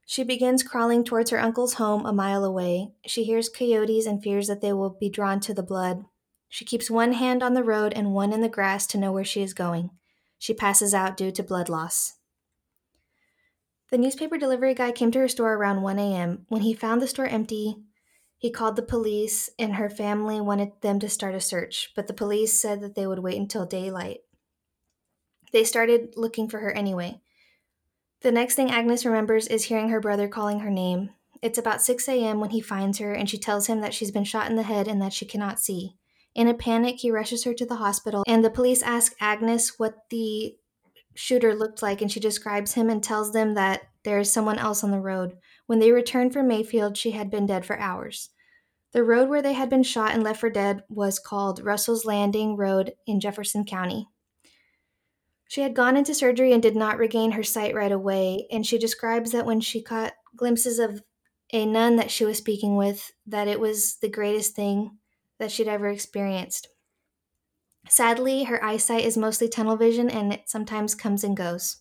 She 0.05 0.25
begins 0.25 0.61
crawling 0.61 1.05
towards 1.05 1.29
her 1.29 1.39
uncle's 1.39 1.75
home 1.75 2.05
a 2.05 2.11
mile 2.11 2.43
away. 2.43 2.91
She 3.05 3.23
hears 3.23 3.47
coyotes 3.47 4.05
and 4.05 4.21
fears 4.21 4.47
that 4.47 4.59
they 4.59 4.73
will 4.73 4.89
be 4.89 5.09
drawn 5.09 5.39
to 5.39 5.53
the 5.53 5.63
blood. 5.63 6.03
She 6.49 6.65
keeps 6.65 6.91
one 6.91 7.13
hand 7.13 7.41
on 7.41 7.53
the 7.53 7.63
road 7.63 7.93
and 7.95 8.13
one 8.13 8.33
in 8.33 8.41
the 8.41 8.49
grass 8.49 8.85
to 8.87 8.97
know 8.97 9.13
where 9.13 9.23
she 9.23 9.41
is 9.41 9.53
going. 9.53 9.91
She 10.37 10.53
passes 10.53 10.93
out 10.93 11.15
due 11.15 11.31
to 11.31 11.43
blood 11.43 11.69
loss. 11.69 12.15
The 13.89 13.97
newspaper 13.97 14.37
delivery 14.37 14.73
guy 14.73 14.91
came 14.91 15.11
to 15.11 15.19
her 15.19 15.29
store 15.29 15.53
around 15.53 15.81
1 15.81 15.97
a.m. 15.97 16.45
When 16.49 16.63
he 16.63 16.73
found 16.73 17.01
the 17.01 17.07
store 17.07 17.27
empty, 17.27 17.77
he 18.43 18.51
called 18.51 18.75
the 18.75 18.81
police, 18.83 19.49
and 19.57 19.75
her 19.75 19.89
family 19.89 20.41
wanted 20.41 20.73
them 20.81 20.99
to 20.99 21.07
start 21.07 21.33
a 21.33 21.39
search, 21.39 21.93
but 21.95 22.07
the 22.07 22.13
police 22.13 22.59
said 22.59 22.81
that 22.81 22.93
they 22.93 23.07
would 23.07 23.19
wait 23.19 23.37
until 23.37 23.65
daylight. 23.65 24.19
They 25.53 25.63
started 25.63 26.15
looking 26.17 26.49
for 26.49 26.59
her 26.59 26.73
anyway. 26.73 27.21
The 28.19 28.33
next 28.33 28.55
thing 28.55 28.69
Agnes 28.69 29.05
remembers 29.05 29.47
is 29.47 29.63
hearing 29.63 29.87
her 29.87 30.01
brother 30.01 30.27
calling 30.27 30.59
her 30.59 30.69
name. 30.69 31.11
It's 31.41 31.57
about 31.57 31.81
6 31.81 32.05
a.m. 32.09 32.41
when 32.41 32.49
he 32.49 32.59
finds 32.59 32.97
her, 32.97 33.13
and 33.13 33.29
she 33.29 33.37
tells 33.37 33.67
him 33.67 33.79
that 33.79 33.93
she's 33.93 34.11
been 34.11 34.25
shot 34.25 34.49
in 34.49 34.57
the 34.57 34.63
head 34.63 34.89
and 34.89 35.01
that 35.01 35.13
she 35.13 35.23
cannot 35.25 35.61
see. 35.61 35.95
In 36.35 36.49
a 36.49 36.53
panic, 36.53 36.97
he 36.97 37.11
rushes 37.11 37.45
her 37.45 37.53
to 37.53 37.65
the 37.65 37.77
hospital, 37.77 38.25
and 38.27 38.43
the 38.43 38.49
police 38.49 38.83
ask 38.83 39.15
Agnes 39.21 39.79
what 39.79 39.95
the 40.09 40.57
shooter 41.15 41.55
looked 41.55 41.81
like, 41.81 42.01
and 42.01 42.11
she 42.11 42.19
describes 42.19 42.73
him 42.73 42.89
and 42.89 43.01
tells 43.01 43.31
them 43.31 43.53
that 43.53 43.83
there 44.03 44.19
is 44.19 44.33
someone 44.33 44.59
else 44.59 44.83
on 44.83 44.91
the 44.91 44.99
road. 44.99 45.37
When 45.65 45.79
they 45.79 45.93
returned 45.93 46.33
from 46.33 46.49
Mayfield, 46.49 46.97
she 46.97 47.11
had 47.11 47.31
been 47.31 47.45
dead 47.45 47.65
for 47.65 47.79
hours. 47.79 48.31
The 48.93 49.03
road 49.03 49.27
where 49.27 49.41
they 49.41 49.53
had 49.53 49.69
been 49.69 49.83
shot 49.83 50.13
and 50.13 50.23
left 50.23 50.39
for 50.39 50.49
dead 50.49 50.83
was 50.87 51.19
called 51.19 51.63
Russell's 51.63 52.05
Landing 52.05 52.55
Road 52.55 52.93
in 53.07 53.19
Jefferson 53.19 53.65
County. 53.65 54.07
She 55.47 55.61
had 55.61 55.75
gone 55.75 55.97
into 55.97 56.15
surgery 56.15 56.53
and 56.53 56.61
did 56.61 56.75
not 56.75 56.97
regain 56.97 57.31
her 57.31 57.43
sight 57.43 57.75
right 57.75 57.91
away, 57.91 58.47
and 58.51 58.65
she 58.65 58.77
describes 58.77 59.31
that 59.31 59.45
when 59.45 59.59
she 59.61 59.81
caught 59.81 60.13
glimpses 60.35 60.79
of 60.79 61.01
a 61.51 61.65
nun 61.65 61.95
that 61.97 62.11
she 62.11 62.25
was 62.25 62.37
speaking 62.37 62.75
with, 62.75 63.11
that 63.27 63.47
it 63.47 63.59
was 63.59 63.97
the 63.97 64.09
greatest 64.09 64.55
thing 64.55 64.97
that 65.39 65.51
she'd 65.51 65.67
ever 65.67 65.89
experienced. 65.89 66.69
Sadly, 67.89 68.45
her 68.45 68.63
eyesight 68.63 69.05
is 69.05 69.17
mostly 69.17 69.49
tunnel 69.49 69.75
vision 69.75 70.09
and 70.09 70.33
it 70.33 70.49
sometimes 70.49 70.95
comes 70.95 71.23
and 71.23 71.35
goes. 71.35 71.77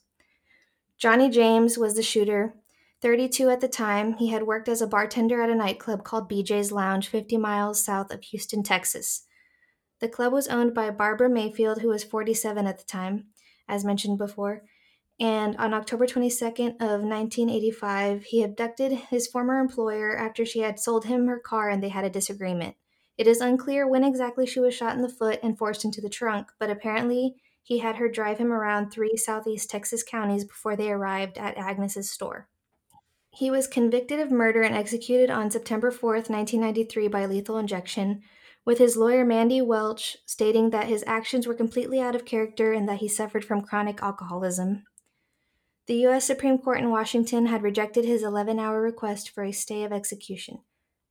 Johnny 0.99 1.31
James 1.31 1.79
was 1.79 1.95
the 1.95 2.03
shooter. 2.03 2.55
32 3.03 3.51
at 3.51 3.61
the 3.61 3.69
time, 3.69 4.15
he 4.15 4.29
had 4.29 4.45
worked 4.45 4.69
as 4.69 4.81
a 4.81 4.87
bartender 4.87 5.43
at 5.43 5.51
a 5.51 5.55
nightclub 5.57 6.05
called 6.05 6.31
BJ's 6.31 6.71
Lounge 6.71 7.09
50 7.09 7.37
miles 7.37 7.85
south 7.85 8.13
of 8.13 8.23
Houston, 8.23 8.63
Texas. 8.63 9.27
The 10.01 10.09
club 10.09 10.33
was 10.33 10.47
owned 10.47 10.73
by 10.73 10.91
Barbara 10.91 11.29
Mayfield, 11.29 11.83
who 11.83 11.89
was 11.89 12.05
47 12.05 12.65
at 12.65 12.79
the 12.79 12.85
time, 12.85 13.27
as 13.69 13.85
mentioned 13.85 14.19
before. 14.19 14.63
And 15.19 15.57
on 15.57 15.75
October 15.75 16.07
22nd 16.07 16.77
of 16.77 17.03
1985, 17.03 18.25
he 18.25 18.43
abducted 18.43 18.93
his 18.93 19.27
former 19.27 19.59
employer 19.59 20.17
after 20.17 20.45
she 20.45 20.61
had 20.61 20.79
sold 20.79 21.05
him 21.05 21.27
her 21.27 21.41
car 21.41 21.71
and 21.71 21.83
they 21.83 21.89
had 21.89 22.05
a 22.05 22.11
disagreement. 22.11 22.77
It 23.19 23.27
is 23.27 23.41
unclear 23.41 23.87
when 23.87 24.05
exactly 24.05 24.47
she 24.47 24.61
was 24.61 24.75
shot 24.75 24.97
in 24.97 25.03
the 25.03 25.09
foot 25.09 25.41
and 25.43 25.59
forced 25.59 25.85
into 25.85 26.01
the 26.01 26.09
trunk, 26.09 26.49
but 26.59 26.71
apparently 26.71 27.35
he 27.63 27.79
had 27.79 27.97
her 27.97 28.09
drive 28.09 28.39
him 28.39 28.53
around 28.53 28.91
three 28.91 29.17
southeast 29.17 29.71
Texas 29.71 30.03
counties 30.03 30.45
before 30.45 30.77
they 30.77 30.91
arrived 30.91 31.37
at 31.37 31.57
Agnes's 31.57 32.11
store. 32.11 32.49
He 33.35 33.51
was 33.51 33.67
convicted 33.67 34.21
of 34.21 34.31
murder 34.31 34.63
and 34.63 34.75
executed 34.75 35.31
on 35.31 35.51
September 35.51 35.91
4th, 35.91 36.29
1993 36.29 37.09
by 37.09 37.25
lethal 37.25 37.57
injection, 37.57 38.23
with 38.65 38.77
his 38.77 38.97
lawyer 38.97 39.25
Mandy 39.25 39.63
Welch 39.63 40.19
stating 40.27 40.71
that 40.71 40.87
his 40.87 41.03
actions 41.07 41.47
were 41.47 41.55
completely 41.55 41.99
out 41.99 42.15
of 42.15 42.27
character 42.27 42.73
and 42.73 42.87
that 42.89 42.99
he 42.99 43.09
suffered 43.09 43.45
from 43.45 43.63
chronic 43.63 44.03
alcoholism. 44.03 44.85
The 45.87 45.95
U.S. 45.95 46.27
Supreme 46.27 46.59
Court 46.59 46.79
in 46.79 46.91
Washington 46.91 47.47
had 47.47 47.63
rejected 47.63 48.05
his 48.05 48.23
11 48.23 48.59
hour 48.59 48.81
request 48.81 49.31
for 49.31 49.43
a 49.43 49.51
stay 49.51 49.83
of 49.83 49.93
execution. 49.93 50.61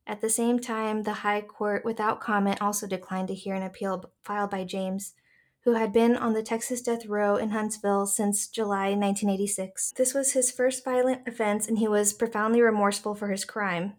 At 0.06 0.20
the 0.20 0.30
same 0.30 0.60
time, 0.60 1.02
the 1.02 1.12
High 1.12 1.42
Court, 1.42 1.84
without 1.84 2.20
comment, 2.20 2.62
also 2.62 2.86
declined 2.86 3.28
to 3.28 3.34
hear 3.34 3.54
an 3.54 3.62
appeal 3.62 4.10
filed 4.22 4.50
by 4.50 4.64
James, 4.64 5.14
who 5.64 5.74
had 5.74 5.92
been 5.92 6.16
on 6.16 6.32
the 6.32 6.42
Texas 6.42 6.80
death 6.82 7.06
row 7.06 7.36
in 7.36 7.50
Huntsville 7.50 8.06
since 8.06 8.48
July 8.48 8.94
1986. 8.94 9.92
This 9.96 10.12
was 10.14 10.32
his 10.32 10.50
first 10.50 10.84
violent 10.84 11.26
offense, 11.26 11.68
and 11.68 11.78
he 11.78 11.88
was 11.88 12.12
profoundly 12.12 12.60
remorseful 12.62 13.14
for 13.14 13.28
his 13.28 13.44
crime. 13.44 13.94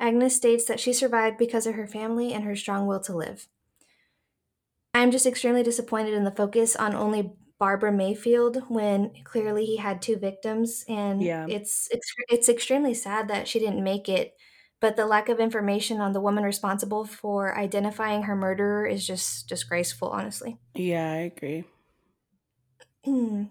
Agnes 0.00 0.36
states 0.36 0.64
that 0.66 0.80
she 0.80 0.92
survived 0.92 1.38
because 1.38 1.66
of 1.66 1.74
her 1.74 1.86
family 1.86 2.32
and 2.32 2.44
her 2.44 2.56
strong 2.56 2.86
will 2.86 3.00
to 3.00 3.16
live. 3.16 3.48
I'm 4.94 5.10
just 5.10 5.26
extremely 5.26 5.62
disappointed 5.62 6.14
in 6.14 6.24
the 6.24 6.30
focus 6.30 6.74
on 6.76 6.94
only 6.94 7.32
Barbara 7.58 7.92
Mayfield 7.92 8.64
when 8.68 9.12
clearly 9.24 9.64
he 9.64 9.76
had 9.76 10.00
two 10.02 10.16
victims, 10.16 10.84
and 10.88 11.22
Yeah. 11.22 11.46
it's 11.48 11.88
it's 11.90 12.12
it's 12.28 12.48
extremely 12.48 12.94
sad 12.94 13.28
that 13.28 13.48
she 13.48 13.58
didn't 13.58 13.82
make 13.84 14.08
it 14.08 14.34
but 14.80 14.96
the 14.96 15.06
lack 15.06 15.28
of 15.28 15.40
information 15.40 16.00
on 16.00 16.12
the 16.12 16.20
woman 16.20 16.44
responsible 16.44 17.04
for 17.04 17.56
identifying 17.56 18.24
her 18.24 18.36
murderer 18.36 18.86
is 18.86 19.06
just 19.06 19.48
disgraceful, 19.48 20.08
honestly. 20.08 20.58
Yeah, 20.74 21.10
I 21.10 21.16
agree. 21.16 21.64
the 23.04 23.48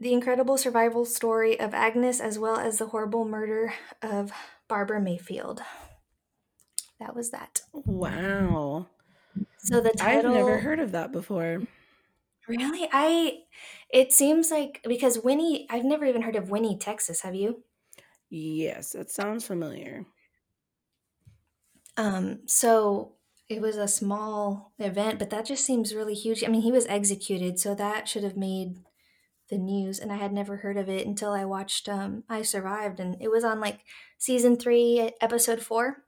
incredible 0.00 0.56
survival 0.56 1.04
story 1.04 1.58
of 1.58 1.74
Agnes, 1.74 2.20
as 2.20 2.38
well 2.38 2.56
as 2.56 2.78
the 2.78 2.86
horrible 2.86 3.24
murder 3.24 3.74
of 4.00 4.32
Barbara 4.68 5.00
Mayfield. 5.00 5.62
That 6.98 7.14
was 7.16 7.30
that. 7.30 7.62
Wow. 7.72 8.86
So 9.58 9.80
the 9.80 9.90
title. 9.90 10.30
I've 10.30 10.36
never 10.36 10.58
heard 10.58 10.78
of 10.80 10.92
that 10.92 11.12
before. 11.12 11.62
Really? 12.48 12.88
I. 12.92 13.40
It 13.90 14.12
seems 14.12 14.50
like 14.50 14.80
because 14.84 15.18
Winnie. 15.18 15.66
I've 15.70 15.84
never 15.84 16.04
even 16.06 16.22
heard 16.22 16.36
of 16.36 16.50
Winnie, 16.50 16.78
Texas. 16.78 17.22
Have 17.22 17.34
you? 17.34 17.64
Yes, 18.30 18.94
it 18.94 19.10
sounds 19.10 19.46
familiar. 19.46 20.06
Um, 21.96 22.40
so 22.46 23.16
it 23.48 23.60
was 23.60 23.76
a 23.76 23.88
small 23.88 24.72
event, 24.78 25.18
but 25.18 25.30
that 25.30 25.46
just 25.46 25.64
seems 25.64 25.94
really 25.94 26.14
huge. 26.14 26.42
I 26.42 26.48
mean, 26.48 26.62
he 26.62 26.72
was 26.72 26.86
executed, 26.86 27.58
so 27.58 27.74
that 27.74 28.08
should 28.08 28.24
have 28.24 28.36
made 28.36 28.78
the 29.50 29.58
news, 29.58 29.98
and 29.98 30.10
I 30.10 30.16
had 30.16 30.32
never 30.32 30.58
heard 30.58 30.78
of 30.78 30.88
it 30.88 31.06
until 31.06 31.32
I 31.32 31.44
watched 31.44 31.88
um, 31.88 32.24
I 32.28 32.42
Survived, 32.42 33.00
and 33.00 33.16
it 33.20 33.30
was 33.30 33.44
on 33.44 33.60
like 33.60 33.80
season 34.18 34.56
three, 34.56 35.10
episode 35.20 35.60
four. 35.60 36.04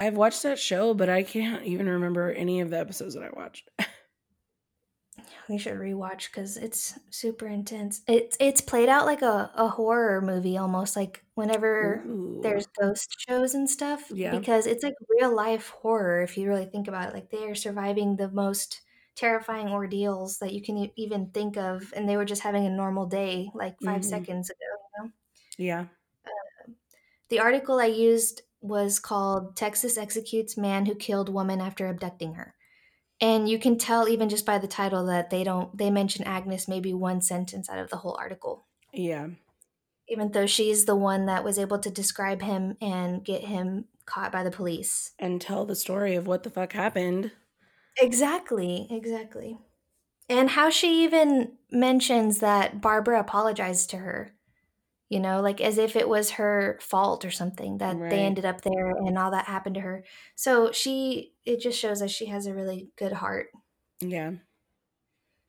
I've 0.00 0.16
watched 0.16 0.42
that 0.44 0.58
show, 0.58 0.94
but 0.94 1.10
I 1.10 1.22
can't 1.22 1.64
even 1.64 1.88
remember 1.88 2.30
any 2.30 2.60
of 2.60 2.70
the 2.70 2.78
episodes 2.78 3.14
that 3.14 3.24
I 3.24 3.30
watched. 3.30 3.68
we 5.48 5.58
should 5.58 5.74
rewatch 5.74 6.30
because 6.30 6.56
it's 6.56 6.98
super 7.10 7.46
intense. 7.46 8.02
It's 8.06 8.36
it's 8.40 8.60
played 8.60 8.88
out 8.88 9.06
like 9.06 9.22
a, 9.22 9.50
a 9.54 9.68
horror 9.68 10.20
movie 10.20 10.56
almost 10.58 10.96
like 10.96 11.24
whenever 11.34 12.02
Ooh. 12.06 12.40
there's 12.42 12.66
ghost 12.80 13.14
shows 13.28 13.54
and 13.54 13.68
stuff. 13.68 14.10
Yeah. 14.12 14.36
Because 14.36 14.66
it's 14.66 14.82
like 14.82 14.94
real 15.18 15.34
life 15.34 15.68
horror 15.70 16.22
if 16.22 16.36
you 16.36 16.48
really 16.48 16.66
think 16.66 16.88
about 16.88 17.08
it. 17.08 17.14
Like 17.14 17.30
they 17.30 17.44
are 17.48 17.54
surviving 17.54 18.16
the 18.16 18.28
most 18.30 18.80
terrifying 19.16 19.68
ordeals 19.70 20.38
that 20.38 20.52
you 20.52 20.62
can 20.62 20.76
e- 20.78 20.92
even 20.96 21.30
think 21.30 21.56
of, 21.56 21.92
and 21.96 22.08
they 22.08 22.16
were 22.16 22.24
just 22.24 22.42
having 22.42 22.66
a 22.66 22.70
normal 22.70 23.06
day 23.06 23.50
like 23.54 23.76
5 23.84 24.02
Mhm. 24.02 24.04
seconds 24.04 24.50
ago. 24.50 24.58
You 24.98 25.04
know? 25.04 25.10
Yeah. 25.58 25.84
The 27.28 27.40
article 27.40 27.78
I 27.78 27.86
used 27.86 28.42
was 28.60 28.98
called 28.98 29.56
Texas 29.56 29.96
Executes 29.98 30.56
Man 30.56 30.86
Who 30.86 30.94
Killed 30.94 31.28
Woman 31.28 31.60
After 31.60 31.86
Abducting 31.88 32.34
Her. 32.34 32.54
And 33.20 33.48
you 33.48 33.58
can 33.58 33.78
tell 33.78 34.08
even 34.08 34.28
just 34.28 34.46
by 34.46 34.58
the 34.58 34.68
title 34.68 35.04
that 35.06 35.30
they 35.30 35.42
don't 35.44 35.76
they 35.76 35.90
mention 35.90 36.24
Agnes 36.24 36.68
maybe 36.68 36.92
one 36.92 37.20
sentence 37.20 37.68
out 37.68 37.78
of 37.78 37.90
the 37.90 37.96
whole 37.96 38.16
article. 38.18 38.66
Yeah. 38.92 39.28
Even 40.08 40.32
though 40.32 40.46
she's 40.46 40.84
the 40.84 40.96
one 40.96 41.26
that 41.26 41.44
was 41.44 41.58
able 41.58 41.78
to 41.80 41.90
describe 41.90 42.40
him 42.42 42.76
and 42.80 43.24
get 43.24 43.44
him 43.44 43.86
caught 44.06 44.32
by 44.32 44.42
the 44.42 44.50
police. 44.50 45.12
And 45.18 45.40
tell 45.40 45.66
the 45.66 45.76
story 45.76 46.14
of 46.14 46.26
what 46.26 46.42
the 46.42 46.50
fuck 46.50 46.72
happened. 46.72 47.32
Exactly, 48.00 48.86
exactly. 48.90 49.58
And 50.28 50.50
how 50.50 50.70
she 50.70 51.04
even 51.04 51.58
mentions 51.70 52.38
that 52.38 52.80
Barbara 52.80 53.20
apologized 53.20 53.90
to 53.90 53.98
her. 53.98 54.34
You 55.08 55.20
know, 55.20 55.40
like 55.40 55.60
as 55.62 55.78
if 55.78 55.96
it 55.96 56.08
was 56.08 56.32
her 56.32 56.78
fault 56.82 57.24
or 57.24 57.30
something 57.30 57.78
that 57.78 57.96
Right. 57.96 58.10
they 58.10 58.20
ended 58.20 58.44
up 58.44 58.60
there 58.60 58.90
and 58.90 59.16
all 59.16 59.30
that 59.30 59.46
happened 59.46 59.76
to 59.76 59.80
her. 59.80 60.04
So 60.34 60.70
she, 60.70 61.32
it 61.46 61.60
just 61.60 61.78
shows 61.78 62.00
that 62.00 62.10
she 62.10 62.26
has 62.26 62.46
a 62.46 62.54
really 62.54 62.88
good 62.96 63.12
heart. 63.12 63.46
Yeah. 64.00 64.32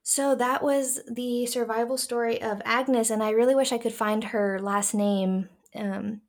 So 0.02 0.34
that 0.36 0.64
was 0.64 1.02
the 1.12 1.46
survival 1.46 1.98
story 1.98 2.42
of 2.42 2.62
Agnes, 2.66 3.10
and 3.12 3.22
I 3.22 3.30
really 3.32 3.54
wish 3.54 3.72
I 3.72 3.78
could 3.78 3.94
find 3.94 4.24
her 4.24 4.60
last 4.60 4.94
name. 4.96 5.50
Um, 5.76 6.22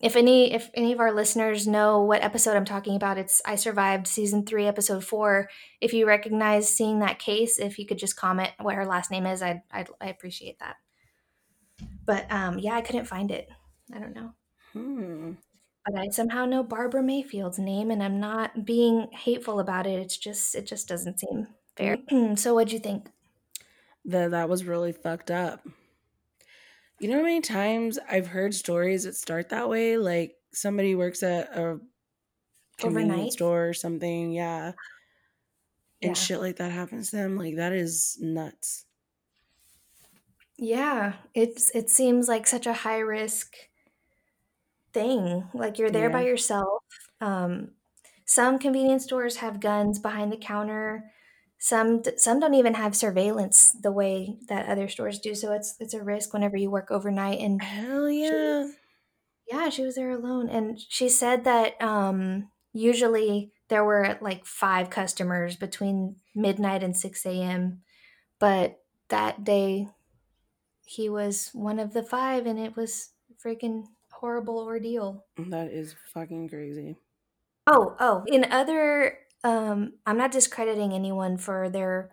if 0.00 0.16
any, 0.16 0.54
if 0.54 0.70
any 0.72 0.92
of 0.92 1.00
our 1.00 1.12
listeners 1.12 1.66
know 1.66 2.00
what 2.02 2.22
episode 2.22 2.56
I'm 2.56 2.64
talking 2.64 2.96
about, 2.96 3.18
it's 3.18 3.42
I 3.44 3.56
survived 3.56 4.06
season 4.06 4.46
three, 4.46 4.66
episode 4.66 5.04
four. 5.04 5.50
If 5.82 5.92
you 5.92 6.06
recognize 6.06 6.74
seeing 6.74 7.00
that 7.00 7.18
case, 7.18 7.58
if 7.58 7.78
you 7.78 7.86
could 7.86 7.98
just 7.98 8.16
comment 8.16 8.52
what 8.58 8.76
her 8.76 8.86
last 8.86 9.10
name 9.10 9.26
is, 9.26 9.42
I'd, 9.42 9.60
I'd 9.70 9.88
I 10.00 10.06
appreciate 10.06 10.58
that. 10.60 10.76
But 12.06 12.30
um, 12.30 12.58
yeah, 12.58 12.74
I 12.74 12.82
couldn't 12.82 13.06
find 13.06 13.30
it. 13.30 13.48
I 13.92 13.98
don't 13.98 14.14
know. 14.14 14.34
Hmm. 14.72 15.34
But 15.84 15.94
I 15.98 16.08
somehow 16.08 16.46
know 16.46 16.62
Barbara 16.62 17.02
Mayfield's 17.02 17.58
name, 17.58 17.90
and 17.90 18.02
I'm 18.02 18.18
not 18.20 18.64
being 18.64 19.10
hateful 19.12 19.60
about 19.60 19.86
it. 19.86 19.98
It's 20.00 20.16
just 20.16 20.54
it 20.54 20.66
just 20.66 20.88
doesn't 20.88 21.20
seem 21.20 21.48
fair. 21.76 21.98
so, 22.36 22.54
what'd 22.54 22.72
you 22.72 22.78
think? 22.78 23.10
That 24.04 24.32
that 24.32 24.48
was 24.50 24.64
really 24.64 24.92
fucked 24.92 25.30
up. 25.30 25.66
You 26.98 27.08
know 27.08 27.16
how 27.16 27.22
many 27.22 27.40
times 27.40 27.98
I've 28.08 28.26
heard 28.26 28.54
stories 28.54 29.04
that 29.04 29.14
start 29.16 29.48
that 29.48 29.68
way? 29.68 29.96
Like 29.96 30.36
somebody 30.52 30.94
works 30.94 31.22
at 31.22 31.48
a 31.56 31.80
convenience 32.78 33.32
Overnight? 33.32 33.32
store 33.32 33.68
or 33.68 33.74
something, 33.74 34.32
yeah. 34.32 34.74
And 36.02 36.14
Yeah. 36.14 36.14
shit 36.16 36.40
like 36.40 36.56
that 36.56 36.72
happens 36.72 37.10
to 37.10 37.16
them. 37.16 37.36
Like 37.36 37.56
that 37.56 37.72
is 37.72 38.18
nuts. 38.20 38.84
Yeah, 40.60 41.16
it's 41.34 41.74
it 41.74 41.90
seems 41.90 42.28
like 42.28 42.46
such 42.46 42.66
a 42.66 42.72
high 42.72 42.98
risk 43.00 43.56
thing. 44.92 45.48
Like 45.54 45.78
you're 45.78 45.90
there 45.90 46.10
by 46.10 46.20
Yeah. 46.20 46.24
yourself. 46.24 46.82
Um, 47.20 47.72
some 48.26 48.58
convenience 48.58 49.04
stores 49.04 49.36
have 49.36 49.60
guns 49.60 49.98
behind 49.98 50.32
the 50.32 50.36
counter. 50.36 51.10
Some 51.58 52.02
d- 52.02 52.16
some 52.16 52.40
don't 52.40 52.54
even 52.54 52.74
have 52.74 52.96
surveillance 52.96 53.72
the 53.72 53.92
way 53.92 54.38
that 54.48 54.66
other 54.68 54.88
stores 54.88 55.18
do. 55.18 55.34
So 55.34 55.52
it's 55.52 55.76
it's 55.80 55.94
a 55.94 56.02
risk 56.02 56.32
whenever 56.32 56.56
you 56.56 56.70
work 56.70 56.90
overnight. 56.90 57.40
And 57.40 57.62
Hell 57.62 58.10
she 58.20 58.36
yeah. 58.36 58.72
yeah, 59.46 59.68
she 59.70 59.84
was 59.84 59.96
there 59.96 60.10
alone. 60.10 60.48
And 60.48 60.78
she 60.80 61.08
said 61.08 61.44
that 61.44 61.80
um, 61.82 62.50
usually 62.72 63.52
there 63.68 63.84
were 63.84 64.18
like 64.20 64.46
five 64.46 64.90
customers 64.90 65.56
between 65.56 66.16
midnight 66.34 66.82
and 66.82 66.96
six 66.96 67.24
a.m. 67.26 67.82
But 68.38 68.82
that 69.08 69.44
day 69.44 69.88
he 70.90 71.08
was 71.08 71.50
one 71.52 71.78
of 71.78 71.92
the 71.92 72.02
five, 72.02 72.46
and 72.46 72.58
it 72.58 72.76
was 72.76 73.10
freaking 73.44 73.84
horrible 74.10 74.58
ordeal. 74.58 75.24
That 75.38 75.70
is 75.70 75.94
fucking 76.12 76.48
crazy. 76.48 76.96
Oh, 77.68 77.94
oh, 78.00 78.24
in 78.26 78.44
other 78.50 79.18
um 79.44 79.92
I'm 80.04 80.18
not 80.18 80.32
discrediting 80.32 80.92
anyone 80.92 81.38
for 81.38 81.70
their 81.70 82.10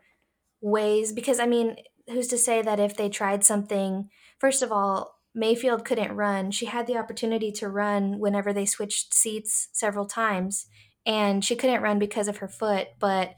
ways 0.62 1.12
because 1.12 1.40
I 1.40 1.48
mean, 1.48 1.78
who's 2.08 2.28
to 2.28 2.38
say 2.38 2.62
that 2.62 2.80
if 2.80 2.96
they 2.96 3.10
tried 3.10 3.44
something, 3.44 4.10
first 4.38 4.62
of 4.62 4.72
all, 4.72 5.22
Mayfield 5.34 5.84
couldn't 5.84 6.16
run. 6.16 6.52
She 6.52 6.68
had 6.68 6.86
the 6.86 6.98
opportunity 6.98 7.52
to 7.54 7.70
run 7.70 8.20
whenever 8.20 8.54
they 8.54 8.68
switched 8.68 9.12
seats 9.12 9.70
several 9.74 10.06
times, 10.06 10.68
and 11.04 11.44
she 11.44 11.56
couldn't 11.56 11.82
run 11.82 11.98
because 11.98 12.28
of 12.28 12.38
her 12.38 12.48
foot, 12.48 12.90
but 13.00 13.34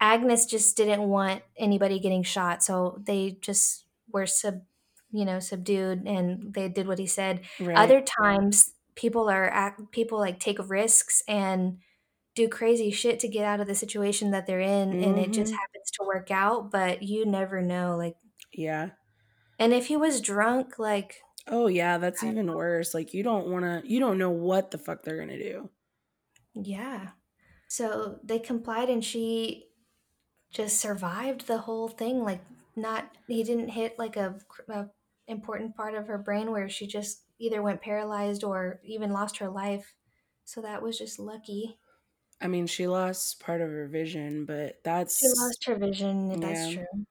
Agnes 0.00 0.46
just 0.46 0.76
didn't 0.76 1.02
want 1.02 1.42
anybody 1.58 1.98
getting 1.98 2.22
shot, 2.22 2.62
so 2.62 3.02
they 3.04 3.36
just 3.40 3.84
were 4.12 4.26
sub 4.26 4.62
you 5.12 5.24
know, 5.24 5.40
subdued 5.40 6.06
and 6.06 6.54
they 6.54 6.68
did 6.68 6.86
what 6.86 6.98
he 7.00 7.06
said. 7.06 7.44
Right. 7.58 7.76
Other 7.76 8.00
times 8.00 8.74
people 8.94 9.28
are 9.28 9.48
act 9.50 9.90
people 9.92 10.18
like 10.20 10.38
take 10.38 10.58
risks 10.70 11.22
and 11.26 11.78
do 12.36 12.48
crazy 12.48 12.90
shit 12.92 13.20
to 13.20 13.28
get 13.28 13.44
out 13.44 13.60
of 13.60 13.66
the 13.66 13.74
situation 13.74 14.30
that 14.32 14.46
they're 14.46 14.60
in 14.60 14.94
and 15.02 15.18
it 15.18 15.32
just 15.32 15.52
Mhm. 15.52 15.56
happens 15.56 15.90
to 15.92 16.04
work 16.06 16.30
out, 16.30 16.70
but 16.70 17.02
you 17.02 17.26
never 17.26 17.62
know 17.62 17.96
like 17.96 18.16
Yeah. 18.52 18.90
and 19.58 19.72
if 19.72 19.86
he 19.86 19.96
was 19.96 20.20
drunk 20.20 20.78
like 20.78 21.20
Oh 21.46 21.66
yeah, 21.66 21.98
that's 21.98 22.22
I 22.22 22.28
even 22.28 22.52
worse. 22.52 22.94
Like 22.94 23.12
you 23.14 23.22
don't 23.22 23.48
want 23.48 23.64
to 23.64 23.82
you 23.90 23.98
don't 24.00 24.18
know 24.18 24.30
what 24.30 24.70
the 24.70 24.78
fuck 24.78 25.02
they're 25.02 25.16
going 25.16 25.28
to 25.28 25.42
do. 25.52 25.70
yeah. 26.54 27.10
So 27.68 28.20
they 28.24 28.38
complied 28.38 28.90
and 28.90 29.04
she 29.04 29.68
just 30.50 30.78
survived 30.80 31.46
the 31.46 31.58
whole 31.60 31.88
thing 31.88 32.24
like 32.24 32.42
not 32.80 33.16
he 33.28 33.42
didn't 33.44 33.68
hit 33.68 33.98
like 33.98 34.16
a, 34.16 34.38
a 34.68 34.90
important 35.26 35.76
part 35.76 35.94
of 35.94 36.06
her 36.08 36.18
brain 36.18 36.50
where 36.50 36.68
she 36.68 36.86
just 36.86 37.26
either 37.38 37.62
went 37.62 37.82
paralyzed 37.82 38.44
or 38.44 38.80
even 38.84 39.12
lost 39.12 39.38
her 39.38 39.48
life. 39.50 39.94
So 40.44 40.60
that 40.62 40.82
was 40.82 40.98
just 40.98 41.18
lucky. 41.18 41.78
I 42.40 42.48
mean, 42.48 42.66
she 42.66 42.86
lost 42.86 43.40
part 43.40 43.60
of 43.60 43.68
her 43.70 43.86
vision, 43.86 44.44
but 44.46 44.82
that's 44.82 45.20
She 45.20 45.28
lost 45.28 45.66
her 45.66 45.76
vision, 45.76 46.40
that's 46.40 46.66
Yeah. 46.66 46.66
true. 46.66 47.06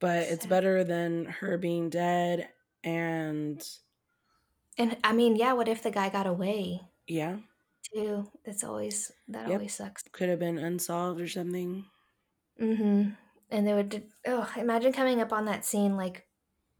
but 0.00 0.22
it's 0.28 0.46
better 0.46 0.84
than 0.84 1.24
her 1.26 1.56
being 1.58 1.88
dead 1.90 2.50
and 2.84 3.64
And 4.76 4.98
I 5.04 5.12
mean, 5.14 5.36
yeah, 5.36 5.52
what 5.54 5.68
if 5.68 5.82
the 5.82 5.90
guy 5.90 6.08
got 6.10 6.26
away 6.26 6.82
yeah, 7.06 7.38
too? 7.92 8.30
That's 8.44 8.64
always 8.64 9.12
that 9.28 9.46
Yep. 9.46 9.52
always 9.52 9.74
sucks. 9.74 10.02
could 10.12 10.28
have 10.28 10.38
been 10.40 10.58
unsolved 10.58 11.20
or 11.20 11.28
something. 11.28 11.88
Mm 12.58 12.72
Mhm. 12.76 13.16
And 13.52 13.66
they 13.66 13.74
would 13.74 14.02
oh, 14.26 14.50
imagine 14.56 14.92
coming 14.92 15.20
up 15.20 15.32
on 15.32 15.44
that 15.44 15.64
scene 15.64 15.96
like 15.96 16.26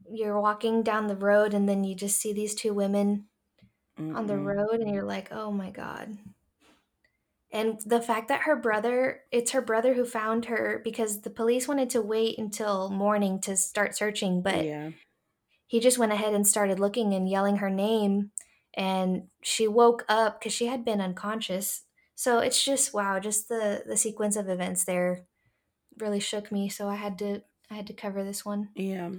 you're 0.09 0.39
walking 0.39 0.83
down 0.83 1.07
the 1.07 1.15
road 1.15 1.53
and 1.53 1.69
then 1.69 1.83
you 1.83 1.95
just 1.95 2.19
see 2.19 2.33
these 2.33 2.55
two 2.55 2.73
women 2.73 3.25
on 3.97 4.27
the 4.27 4.37
road 4.37 4.81
and 4.81 4.93
you're 4.93 5.03
like, 5.03 5.31
"Oh 5.31 5.51
my 5.51 5.69
god." 5.69 6.17
And 7.51 7.79
the 7.85 8.01
fact 8.01 8.27
that 8.29 8.41
her 8.41 8.55
brother, 8.55 9.21
it's 9.31 9.51
her 9.51 9.61
brother 9.61 9.93
who 9.93 10.05
found 10.05 10.45
her 10.45 10.81
because 10.83 11.21
the 11.21 11.29
police 11.29 11.67
wanted 11.67 11.91
to 11.91 12.01
wait 12.01 12.39
until 12.39 12.89
morning 12.89 13.39
to 13.41 13.55
start 13.55 13.95
searching, 13.95 14.41
but 14.41 14.65
yeah. 14.65 14.89
he 15.67 15.79
just 15.79 15.99
went 15.99 16.11
ahead 16.11 16.33
and 16.33 16.47
started 16.47 16.79
looking 16.79 17.13
and 17.13 17.29
yelling 17.29 17.57
her 17.57 17.69
name 17.69 18.31
and 18.75 19.23
she 19.41 19.67
woke 19.67 20.03
up 20.09 20.39
because 20.39 20.53
she 20.53 20.67
had 20.67 20.83
been 20.83 21.01
unconscious 21.01 21.83
so 22.15 22.39
it's 22.39 22.63
just 22.63 22.93
wow 22.93 23.19
just 23.19 23.47
the 23.47 23.83
the 23.87 23.97
sequence 23.97 24.35
of 24.35 24.49
events 24.49 24.83
there 24.83 25.25
really 25.99 26.19
shook 26.19 26.51
me 26.51 26.69
so 26.69 26.87
i 26.89 26.95
had 26.95 27.17
to 27.17 27.41
i 27.69 27.75
had 27.75 27.87
to 27.87 27.93
cover 27.93 28.23
this 28.23 28.45
one 28.45 28.69
Yeah. 28.75 29.11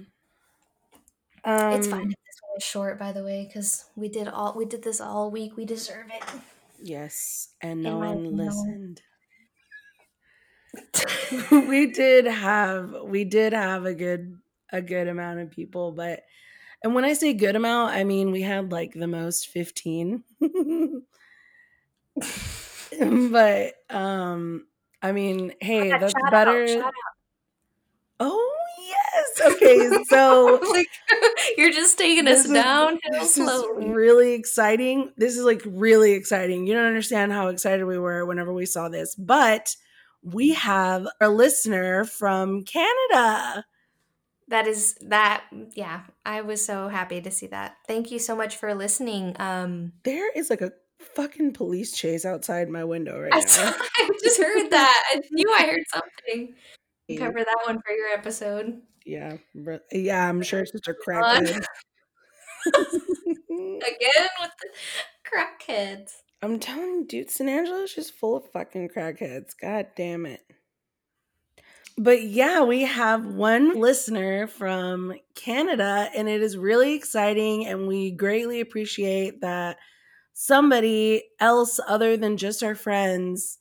it's 1.69 1.87
Um, 1.87 1.87
fine 1.87 2.11
if 2.11 2.17
this 2.25 2.35
one 2.41 2.57
is 2.57 2.63
short 2.63 2.99
by 2.99 3.11
the 3.11 3.23
way 3.23 3.45
because 3.45 3.89
we 3.95 4.07
did 4.09 4.27
all 4.27 4.53
we 4.55 4.65
did 4.65 4.83
this 4.83 5.01
all 5.01 5.31
week 5.31 5.55
we 5.57 5.65
deserve 5.65 6.09
it 6.11 6.23
Yes, 6.79 7.53
and 7.61 7.83
no 7.83 7.99
my 7.99 8.17
one 8.23 8.25
listened. 8.29 9.01
we 11.51 11.87
did 11.91 12.25
have 12.25 12.93
we 13.03 13.23
did 13.23 13.53
have 13.53 13.85
a 13.85 13.93
good 13.93 14.39
a 14.71 14.81
good 14.81 15.07
amount 15.07 15.39
of 15.39 15.51
people, 15.51 15.91
but 15.91 16.23
and 16.83 16.95
when 16.95 17.05
I 17.05 17.13
say 17.13 17.33
good 17.33 17.55
amount, 17.55 17.93
I 17.93 18.03
mean 18.05 18.31
we 18.31 18.43
had 18.43 18.71
like 18.71 18.93
the 18.93 19.07
most 19.07 19.47
15. 19.49 20.23
but 23.31 23.75
um 23.89 24.67
I 25.05 25.11
mean, 25.11 25.53
hey, 25.61 25.89
that's 25.89 26.15
out, 26.15 26.31
better. 26.31 26.67
shout 26.67 26.93
Oh, 28.19 28.55
yes. 28.87 29.53
Okay, 29.53 30.03
so 30.09 30.59
like 30.71 30.87
you're 31.57 31.71
just 31.71 31.97
taking 31.97 32.27
us 32.27 32.47
downhill 32.47 32.99
this 33.11 33.37
is 33.37 33.45
slowly 33.45 33.89
really 33.89 34.33
exciting. 34.33 35.11
This 35.15 35.37
is 35.37 35.43
like 35.43 35.61
really 35.65 36.13
exciting. 36.13 36.65
You 36.65 36.73
don't 36.73 36.87
understand 36.87 37.33
how 37.33 37.49
excited 37.49 37.85
we 37.85 37.99
were 37.99 38.25
whenever 38.25 38.51
we 38.51 38.65
saw 38.65 38.89
this, 38.89 39.13
but 39.15 39.75
we 40.23 40.53
have 40.53 41.07
a 41.21 41.29
listener 41.29 42.05
from 42.05 42.63
Canada. 42.63 43.65
That 44.47 44.65
is 44.65 44.95
that 45.01 45.43
yeah, 45.73 46.01
I 46.25 46.41
was 46.41 46.65
so 46.65 46.87
happy 46.87 47.21
to 47.21 47.29
see 47.29 47.47
that. 47.47 47.77
Thank 47.87 48.11
you 48.11 48.17
so 48.17 48.35
much 48.35 48.55
for 48.57 48.73
listening. 48.73 49.35
Um 49.39 49.93
There 50.03 50.31
is 50.31 50.49
like 50.49 50.61
a 50.61 50.71
fucking 50.99 51.53
police 51.53 51.95
chase 51.95 52.25
outside 52.25 52.69
my 52.69 52.83
window 52.83 53.19
right 53.19 53.33
I, 53.33 53.39
now. 53.39 53.45
saw, 53.45 53.73
I 53.97 54.09
just 54.23 54.41
heard 54.41 54.69
that. 54.71 55.03
I 55.11 55.21
knew 55.31 55.51
I 55.51 55.65
heard 55.65 55.83
something. 55.87 56.55
Cover 57.17 57.39
that 57.39 57.57
one 57.65 57.79
for 57.85 57.93
your 57.93 58.09
episode. 58.09 58.81
Yeah, 59.05 59.37
yeah, 59.91 60.27
I'm 60.27 60.41
sure 60.41 60.61
it's 60.61 60.71
just 60.71 60.87
a 60.87 60.95
crackhead. 61.07 61.63
Again 62.65 64.29
with 64.41 64.51
the 64.59 64.69
crackheads. 65.23 66.11
I'm 66.41 66.59
telling 66.59 66.89
you, 66.89 67.05
dude, 67.07 67.29
San 67.29 67.47
Angelo's 67.47 67.93
just 67.93 68.15
full 68.15 68.37
of 68.37 68.49
fucking 68.51 68.89
crackheads. 68.89 69.51
God 69.61 69.87
damn 69.95 70.25
it. 70.25 70.41
But 71.97 72.23
yeah, 72.23 72.63
we 72.63 72.81
have 72.81 73.25
one 73.25 73.79
listener 73.79 74.47
from 74.47 75.13
Canada, 75.35 76.09
and 76.15 76.27
it 76.27 76.41
is 76.41 76.57
really 76.57 76.95
exciting. 76.95 77.67
And 77.67 77.87
we 77.87 78.11
greatly 78.11 78.59
appreciate 78.59 79.41
that 79.41 79.77
somebody 80.35 81.23
else 81.39 81.79
other 81.87 82.17
than 82.17 82.35
just 82.37 82.61
our 82.61 82.75
friends 82.75 83.57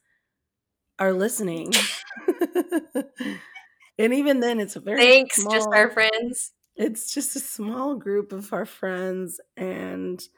are 0.99 1.13
listening. 1.13 1.73
and 3.99 4.13
even 4.15 4.41
then, 4.41 4.61
it's 4.61 4.77
a 4.77 4.81
very 4.81 5.01
Thanks, 5.01 5.37
small, 5.37 5.53
just 5.53 5.69
our 5.73 5.91
friends. 5.91 6.53
it's 6.77 7.15
just 7.15 7.37
a 7.37 7.41
small 7.41 7.95
group 7.97 8.33
of 8.33 8.53
our 8.53 8.67
friends 8.67 9.41
and 9.57 10.29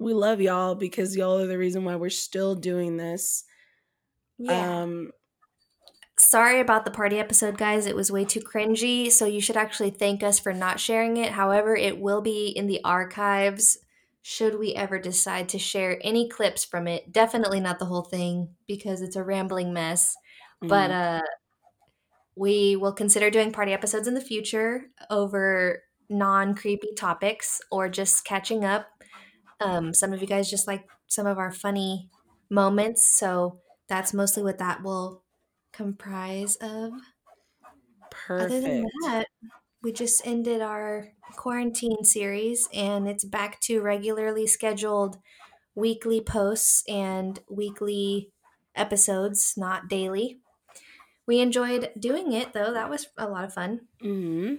we 0.00 0.14
love 0.14 0.40
y'all 0.40 0.74
because 0.74 1.16
y'all 1.16 1.38
are 1.38 1.46
the 1.46 1.58
reason 1.58 1.84
why 1.84 1.96
we're 1.96 2.08
still 2.10 2.54
doing 2.54 2.96
this 2.96 3.44
Yeah. 4.38 4.82
um 4.82 5.12
Sorry 6.18 6.60
about 6.60 6.84
the 6.84 6.90
party 6.90 7.18
episode, 7.18 7.56
guys. 7.56 7.86
It 7.86 7.96
was 7.96 8.12
way 8.12 8.24
too 8.26 8.40
cringy, 8.40 9.10
so 9.10 9.24
you 9.24 9.40
should 9.40 9.56
actually 9.56 9.90
thank 9.90 10.22
us 10.22 10.38
for 10.38 10.52
not 10.52 10.78
sharing 10.78 11.16
it. 11.16 11.32
However, 11.32 11.74
it 11.74 11.98
will 11.98 12.20
be 12.20 12.48
in 12.48 12.66
the 12.66 12.80
archives 12.84 13.78
should 14.22 14.58
we 14.58 14.74
ever 14.74 14.98
decide 14.98 15.48
to 15.50 15.58
share 15.58 15.98
any 16.02 16.28
clips 16.28 16.64
from 16.64 16.86
it. 16.86 17.10
Definitely 17.12 17.60
not 17.60 17.78
the 17.78 17.86
whole 17.86 18.02
thing 18.02 18.54
because 18.66 19.00
it's 19.02 19.16
a 19.16 19.24
rambling 19.24 19.72
mess. 19.72 20.16
But 20.68 20.90
mm, 20.90 21.20
uh 21.20 21.22
we 22.36 22.76
will 22.76 22.92
consider 22.92 23.30
doing 23.30 23.52
party 23.52 23.72
episodes 23.72 24.08
in 24.08 24.14
the 24.14 24.20
future 24.20 24.86
over 25.10 25.82
non-creepy 26.08 26.94
topics 26.96 27.60
or 27.70 27.88
just 27.88 28.24
catching 28.24 28.64
up. 28.64 28.88
Um 29.60 29.94
some 29.94 30.12
of 30.12 30.20
you 30.20 30.26
guys 30.26 30.50
just 30.50 30.66
like 30.66 30.86
some 31.08 31.26
of 31.26 31.38
our 31.38 31.52
funny 31.52 32.10
moments, 32.50 33.04
so 33.18 33.60
that's 33.88 34.14
mostly 34.14 34.42
what 34.42 34.58
that 34.58 34.82
will 34.82 35.24
comprise 35.72 36.56
of. 36.56 36.92
Other 38.38 38.60
than 38.60 38.82
perfect 38.82 38.90
that, 39.02 39.26
we 39.82 39.92
just 39.92 40.26
ended 40.26 40.60
our 40.60 41.12
quarantine 41.36 42.04
series 42.04 42.68
and 42.72 43.08
it's 43.08 43.24
back 43.24 43.60
to 43.60 43.80
regularly 43.80 44.46
scheduled 44.46 45.18
weekly 45.74 46.20
posts 46.20 46.84
and 46.88 47.40
weekly 47.50 48.32
episodes, 48.76 49.54
not 49.56 49.88
daily. 49.88 50.40
We 51.26 51.40
enjoyed 51.40 51.92
doing 51.98 52.32
it 52.32 52.52
though. 52.54 52.72
That 52.72 52.90
was 52.90 53.08
a 53.18 53.28
lot 53.28 53.44
of 53.44 53.54
fun. 53.54 53.88
hmm 54.00 54.56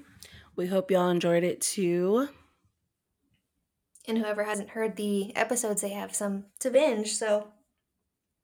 We 0.55 0.67
hope 0.67 0.91
y'all 0.91 1.09
enjoyed 1.09 1.43
it 1.43 1.61
too. 1.61 2.29
And 4.07 4.19
whoever 4.19 4.43
hasn't 4.43 4.69
heard 4.69 4.95
the 4.95 5.35
episodes, 5.35 5.81
they 5.81 5.89
have 5.89 6.13
some 6.15 6.51
to 6.59 6.69
binge. 6.69 7.13
So, 7.15 7.51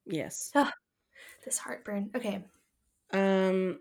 Yes. 0.05 0.55
oh, 0.55 0.71
this 1.45 1.59
heartburn. 1.59 2.11
Okay. 2.15 2.45
Um, 3.11 3.79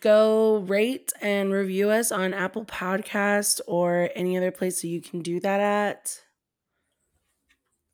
go 0.00 0.58
rate 0.66 1.12
and 1.20 1.52
review 1.52 1.90
us 1.90 2.10
on 2.12 2.34
Apple 2.34 2.64
Podcast 2.64 3.60
or 3.66 4.10
any 4.14 4.36
other 4.36 4.50
place 4.50 4.80
that 4.82 4.88
you 4.88 5.00
can 5.00 5.20
do 5.20 5.40
that 5.40 5.60
at. 5.60 6.20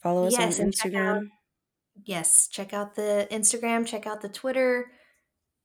Follow 0.02 0.26
us 0.26 0.32
Yes, 0.38 0.58
on 0.58 0.66
and 0.66 0.74
check 0.74 0.94
out- 0.94 1.22
Instagram. 1.22 1.28
Yes, 2.04 2.48
check 2.48 2.72
out 2.74 2.94
the 2.96 3.28
Instagram, 3.30 3.86
check 3.86 4.06
out 4.06 4.20
the 4.20 4.28
Twitter. 4.28 4.90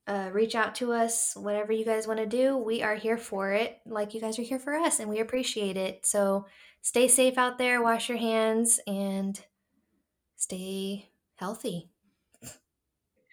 Uh, 0.06 0.30
reach 0.32 0.54
out 0.54 0.74
to 0.76 0.92
us, 0.92 1.34
whatever 1.36 1.72
you 1.72 1.84
guys 1.84 2.06
want 2.06 2.18
to 2.18 2.26
do. 2.26 2.56
We 2.56 2.82
are 2.82 2.94
here 2.96 3.18
for 3.18 3.52
it, 3.52 3.78
like 3.86 4.14
you 4.14 4.20
guys 4.20 4.38
are 4.38 4.42
here 4.42 4.58
for 4.58 4.74
us, 4.74 4.98
and 4.98 5.08
we 5.10 5.18
appreciate 5.20 5.76
it. 5.76 6.06
So 6.06 6.46
stay 6.82 7.06
safe 7.06 7.36
out 7.36 7.58
there, 7.58 7.82
wash 7.82 8.08
your 8.08 8.18
hands, 8.18 8.80
and 8.86 9.38
stay 10.36 11.10
healthy. 11.36 11.90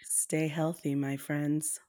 Stay 0.04 0.48
healthy, 0.50 0.94
my 0.94 1.18
friends. 1.18 1.80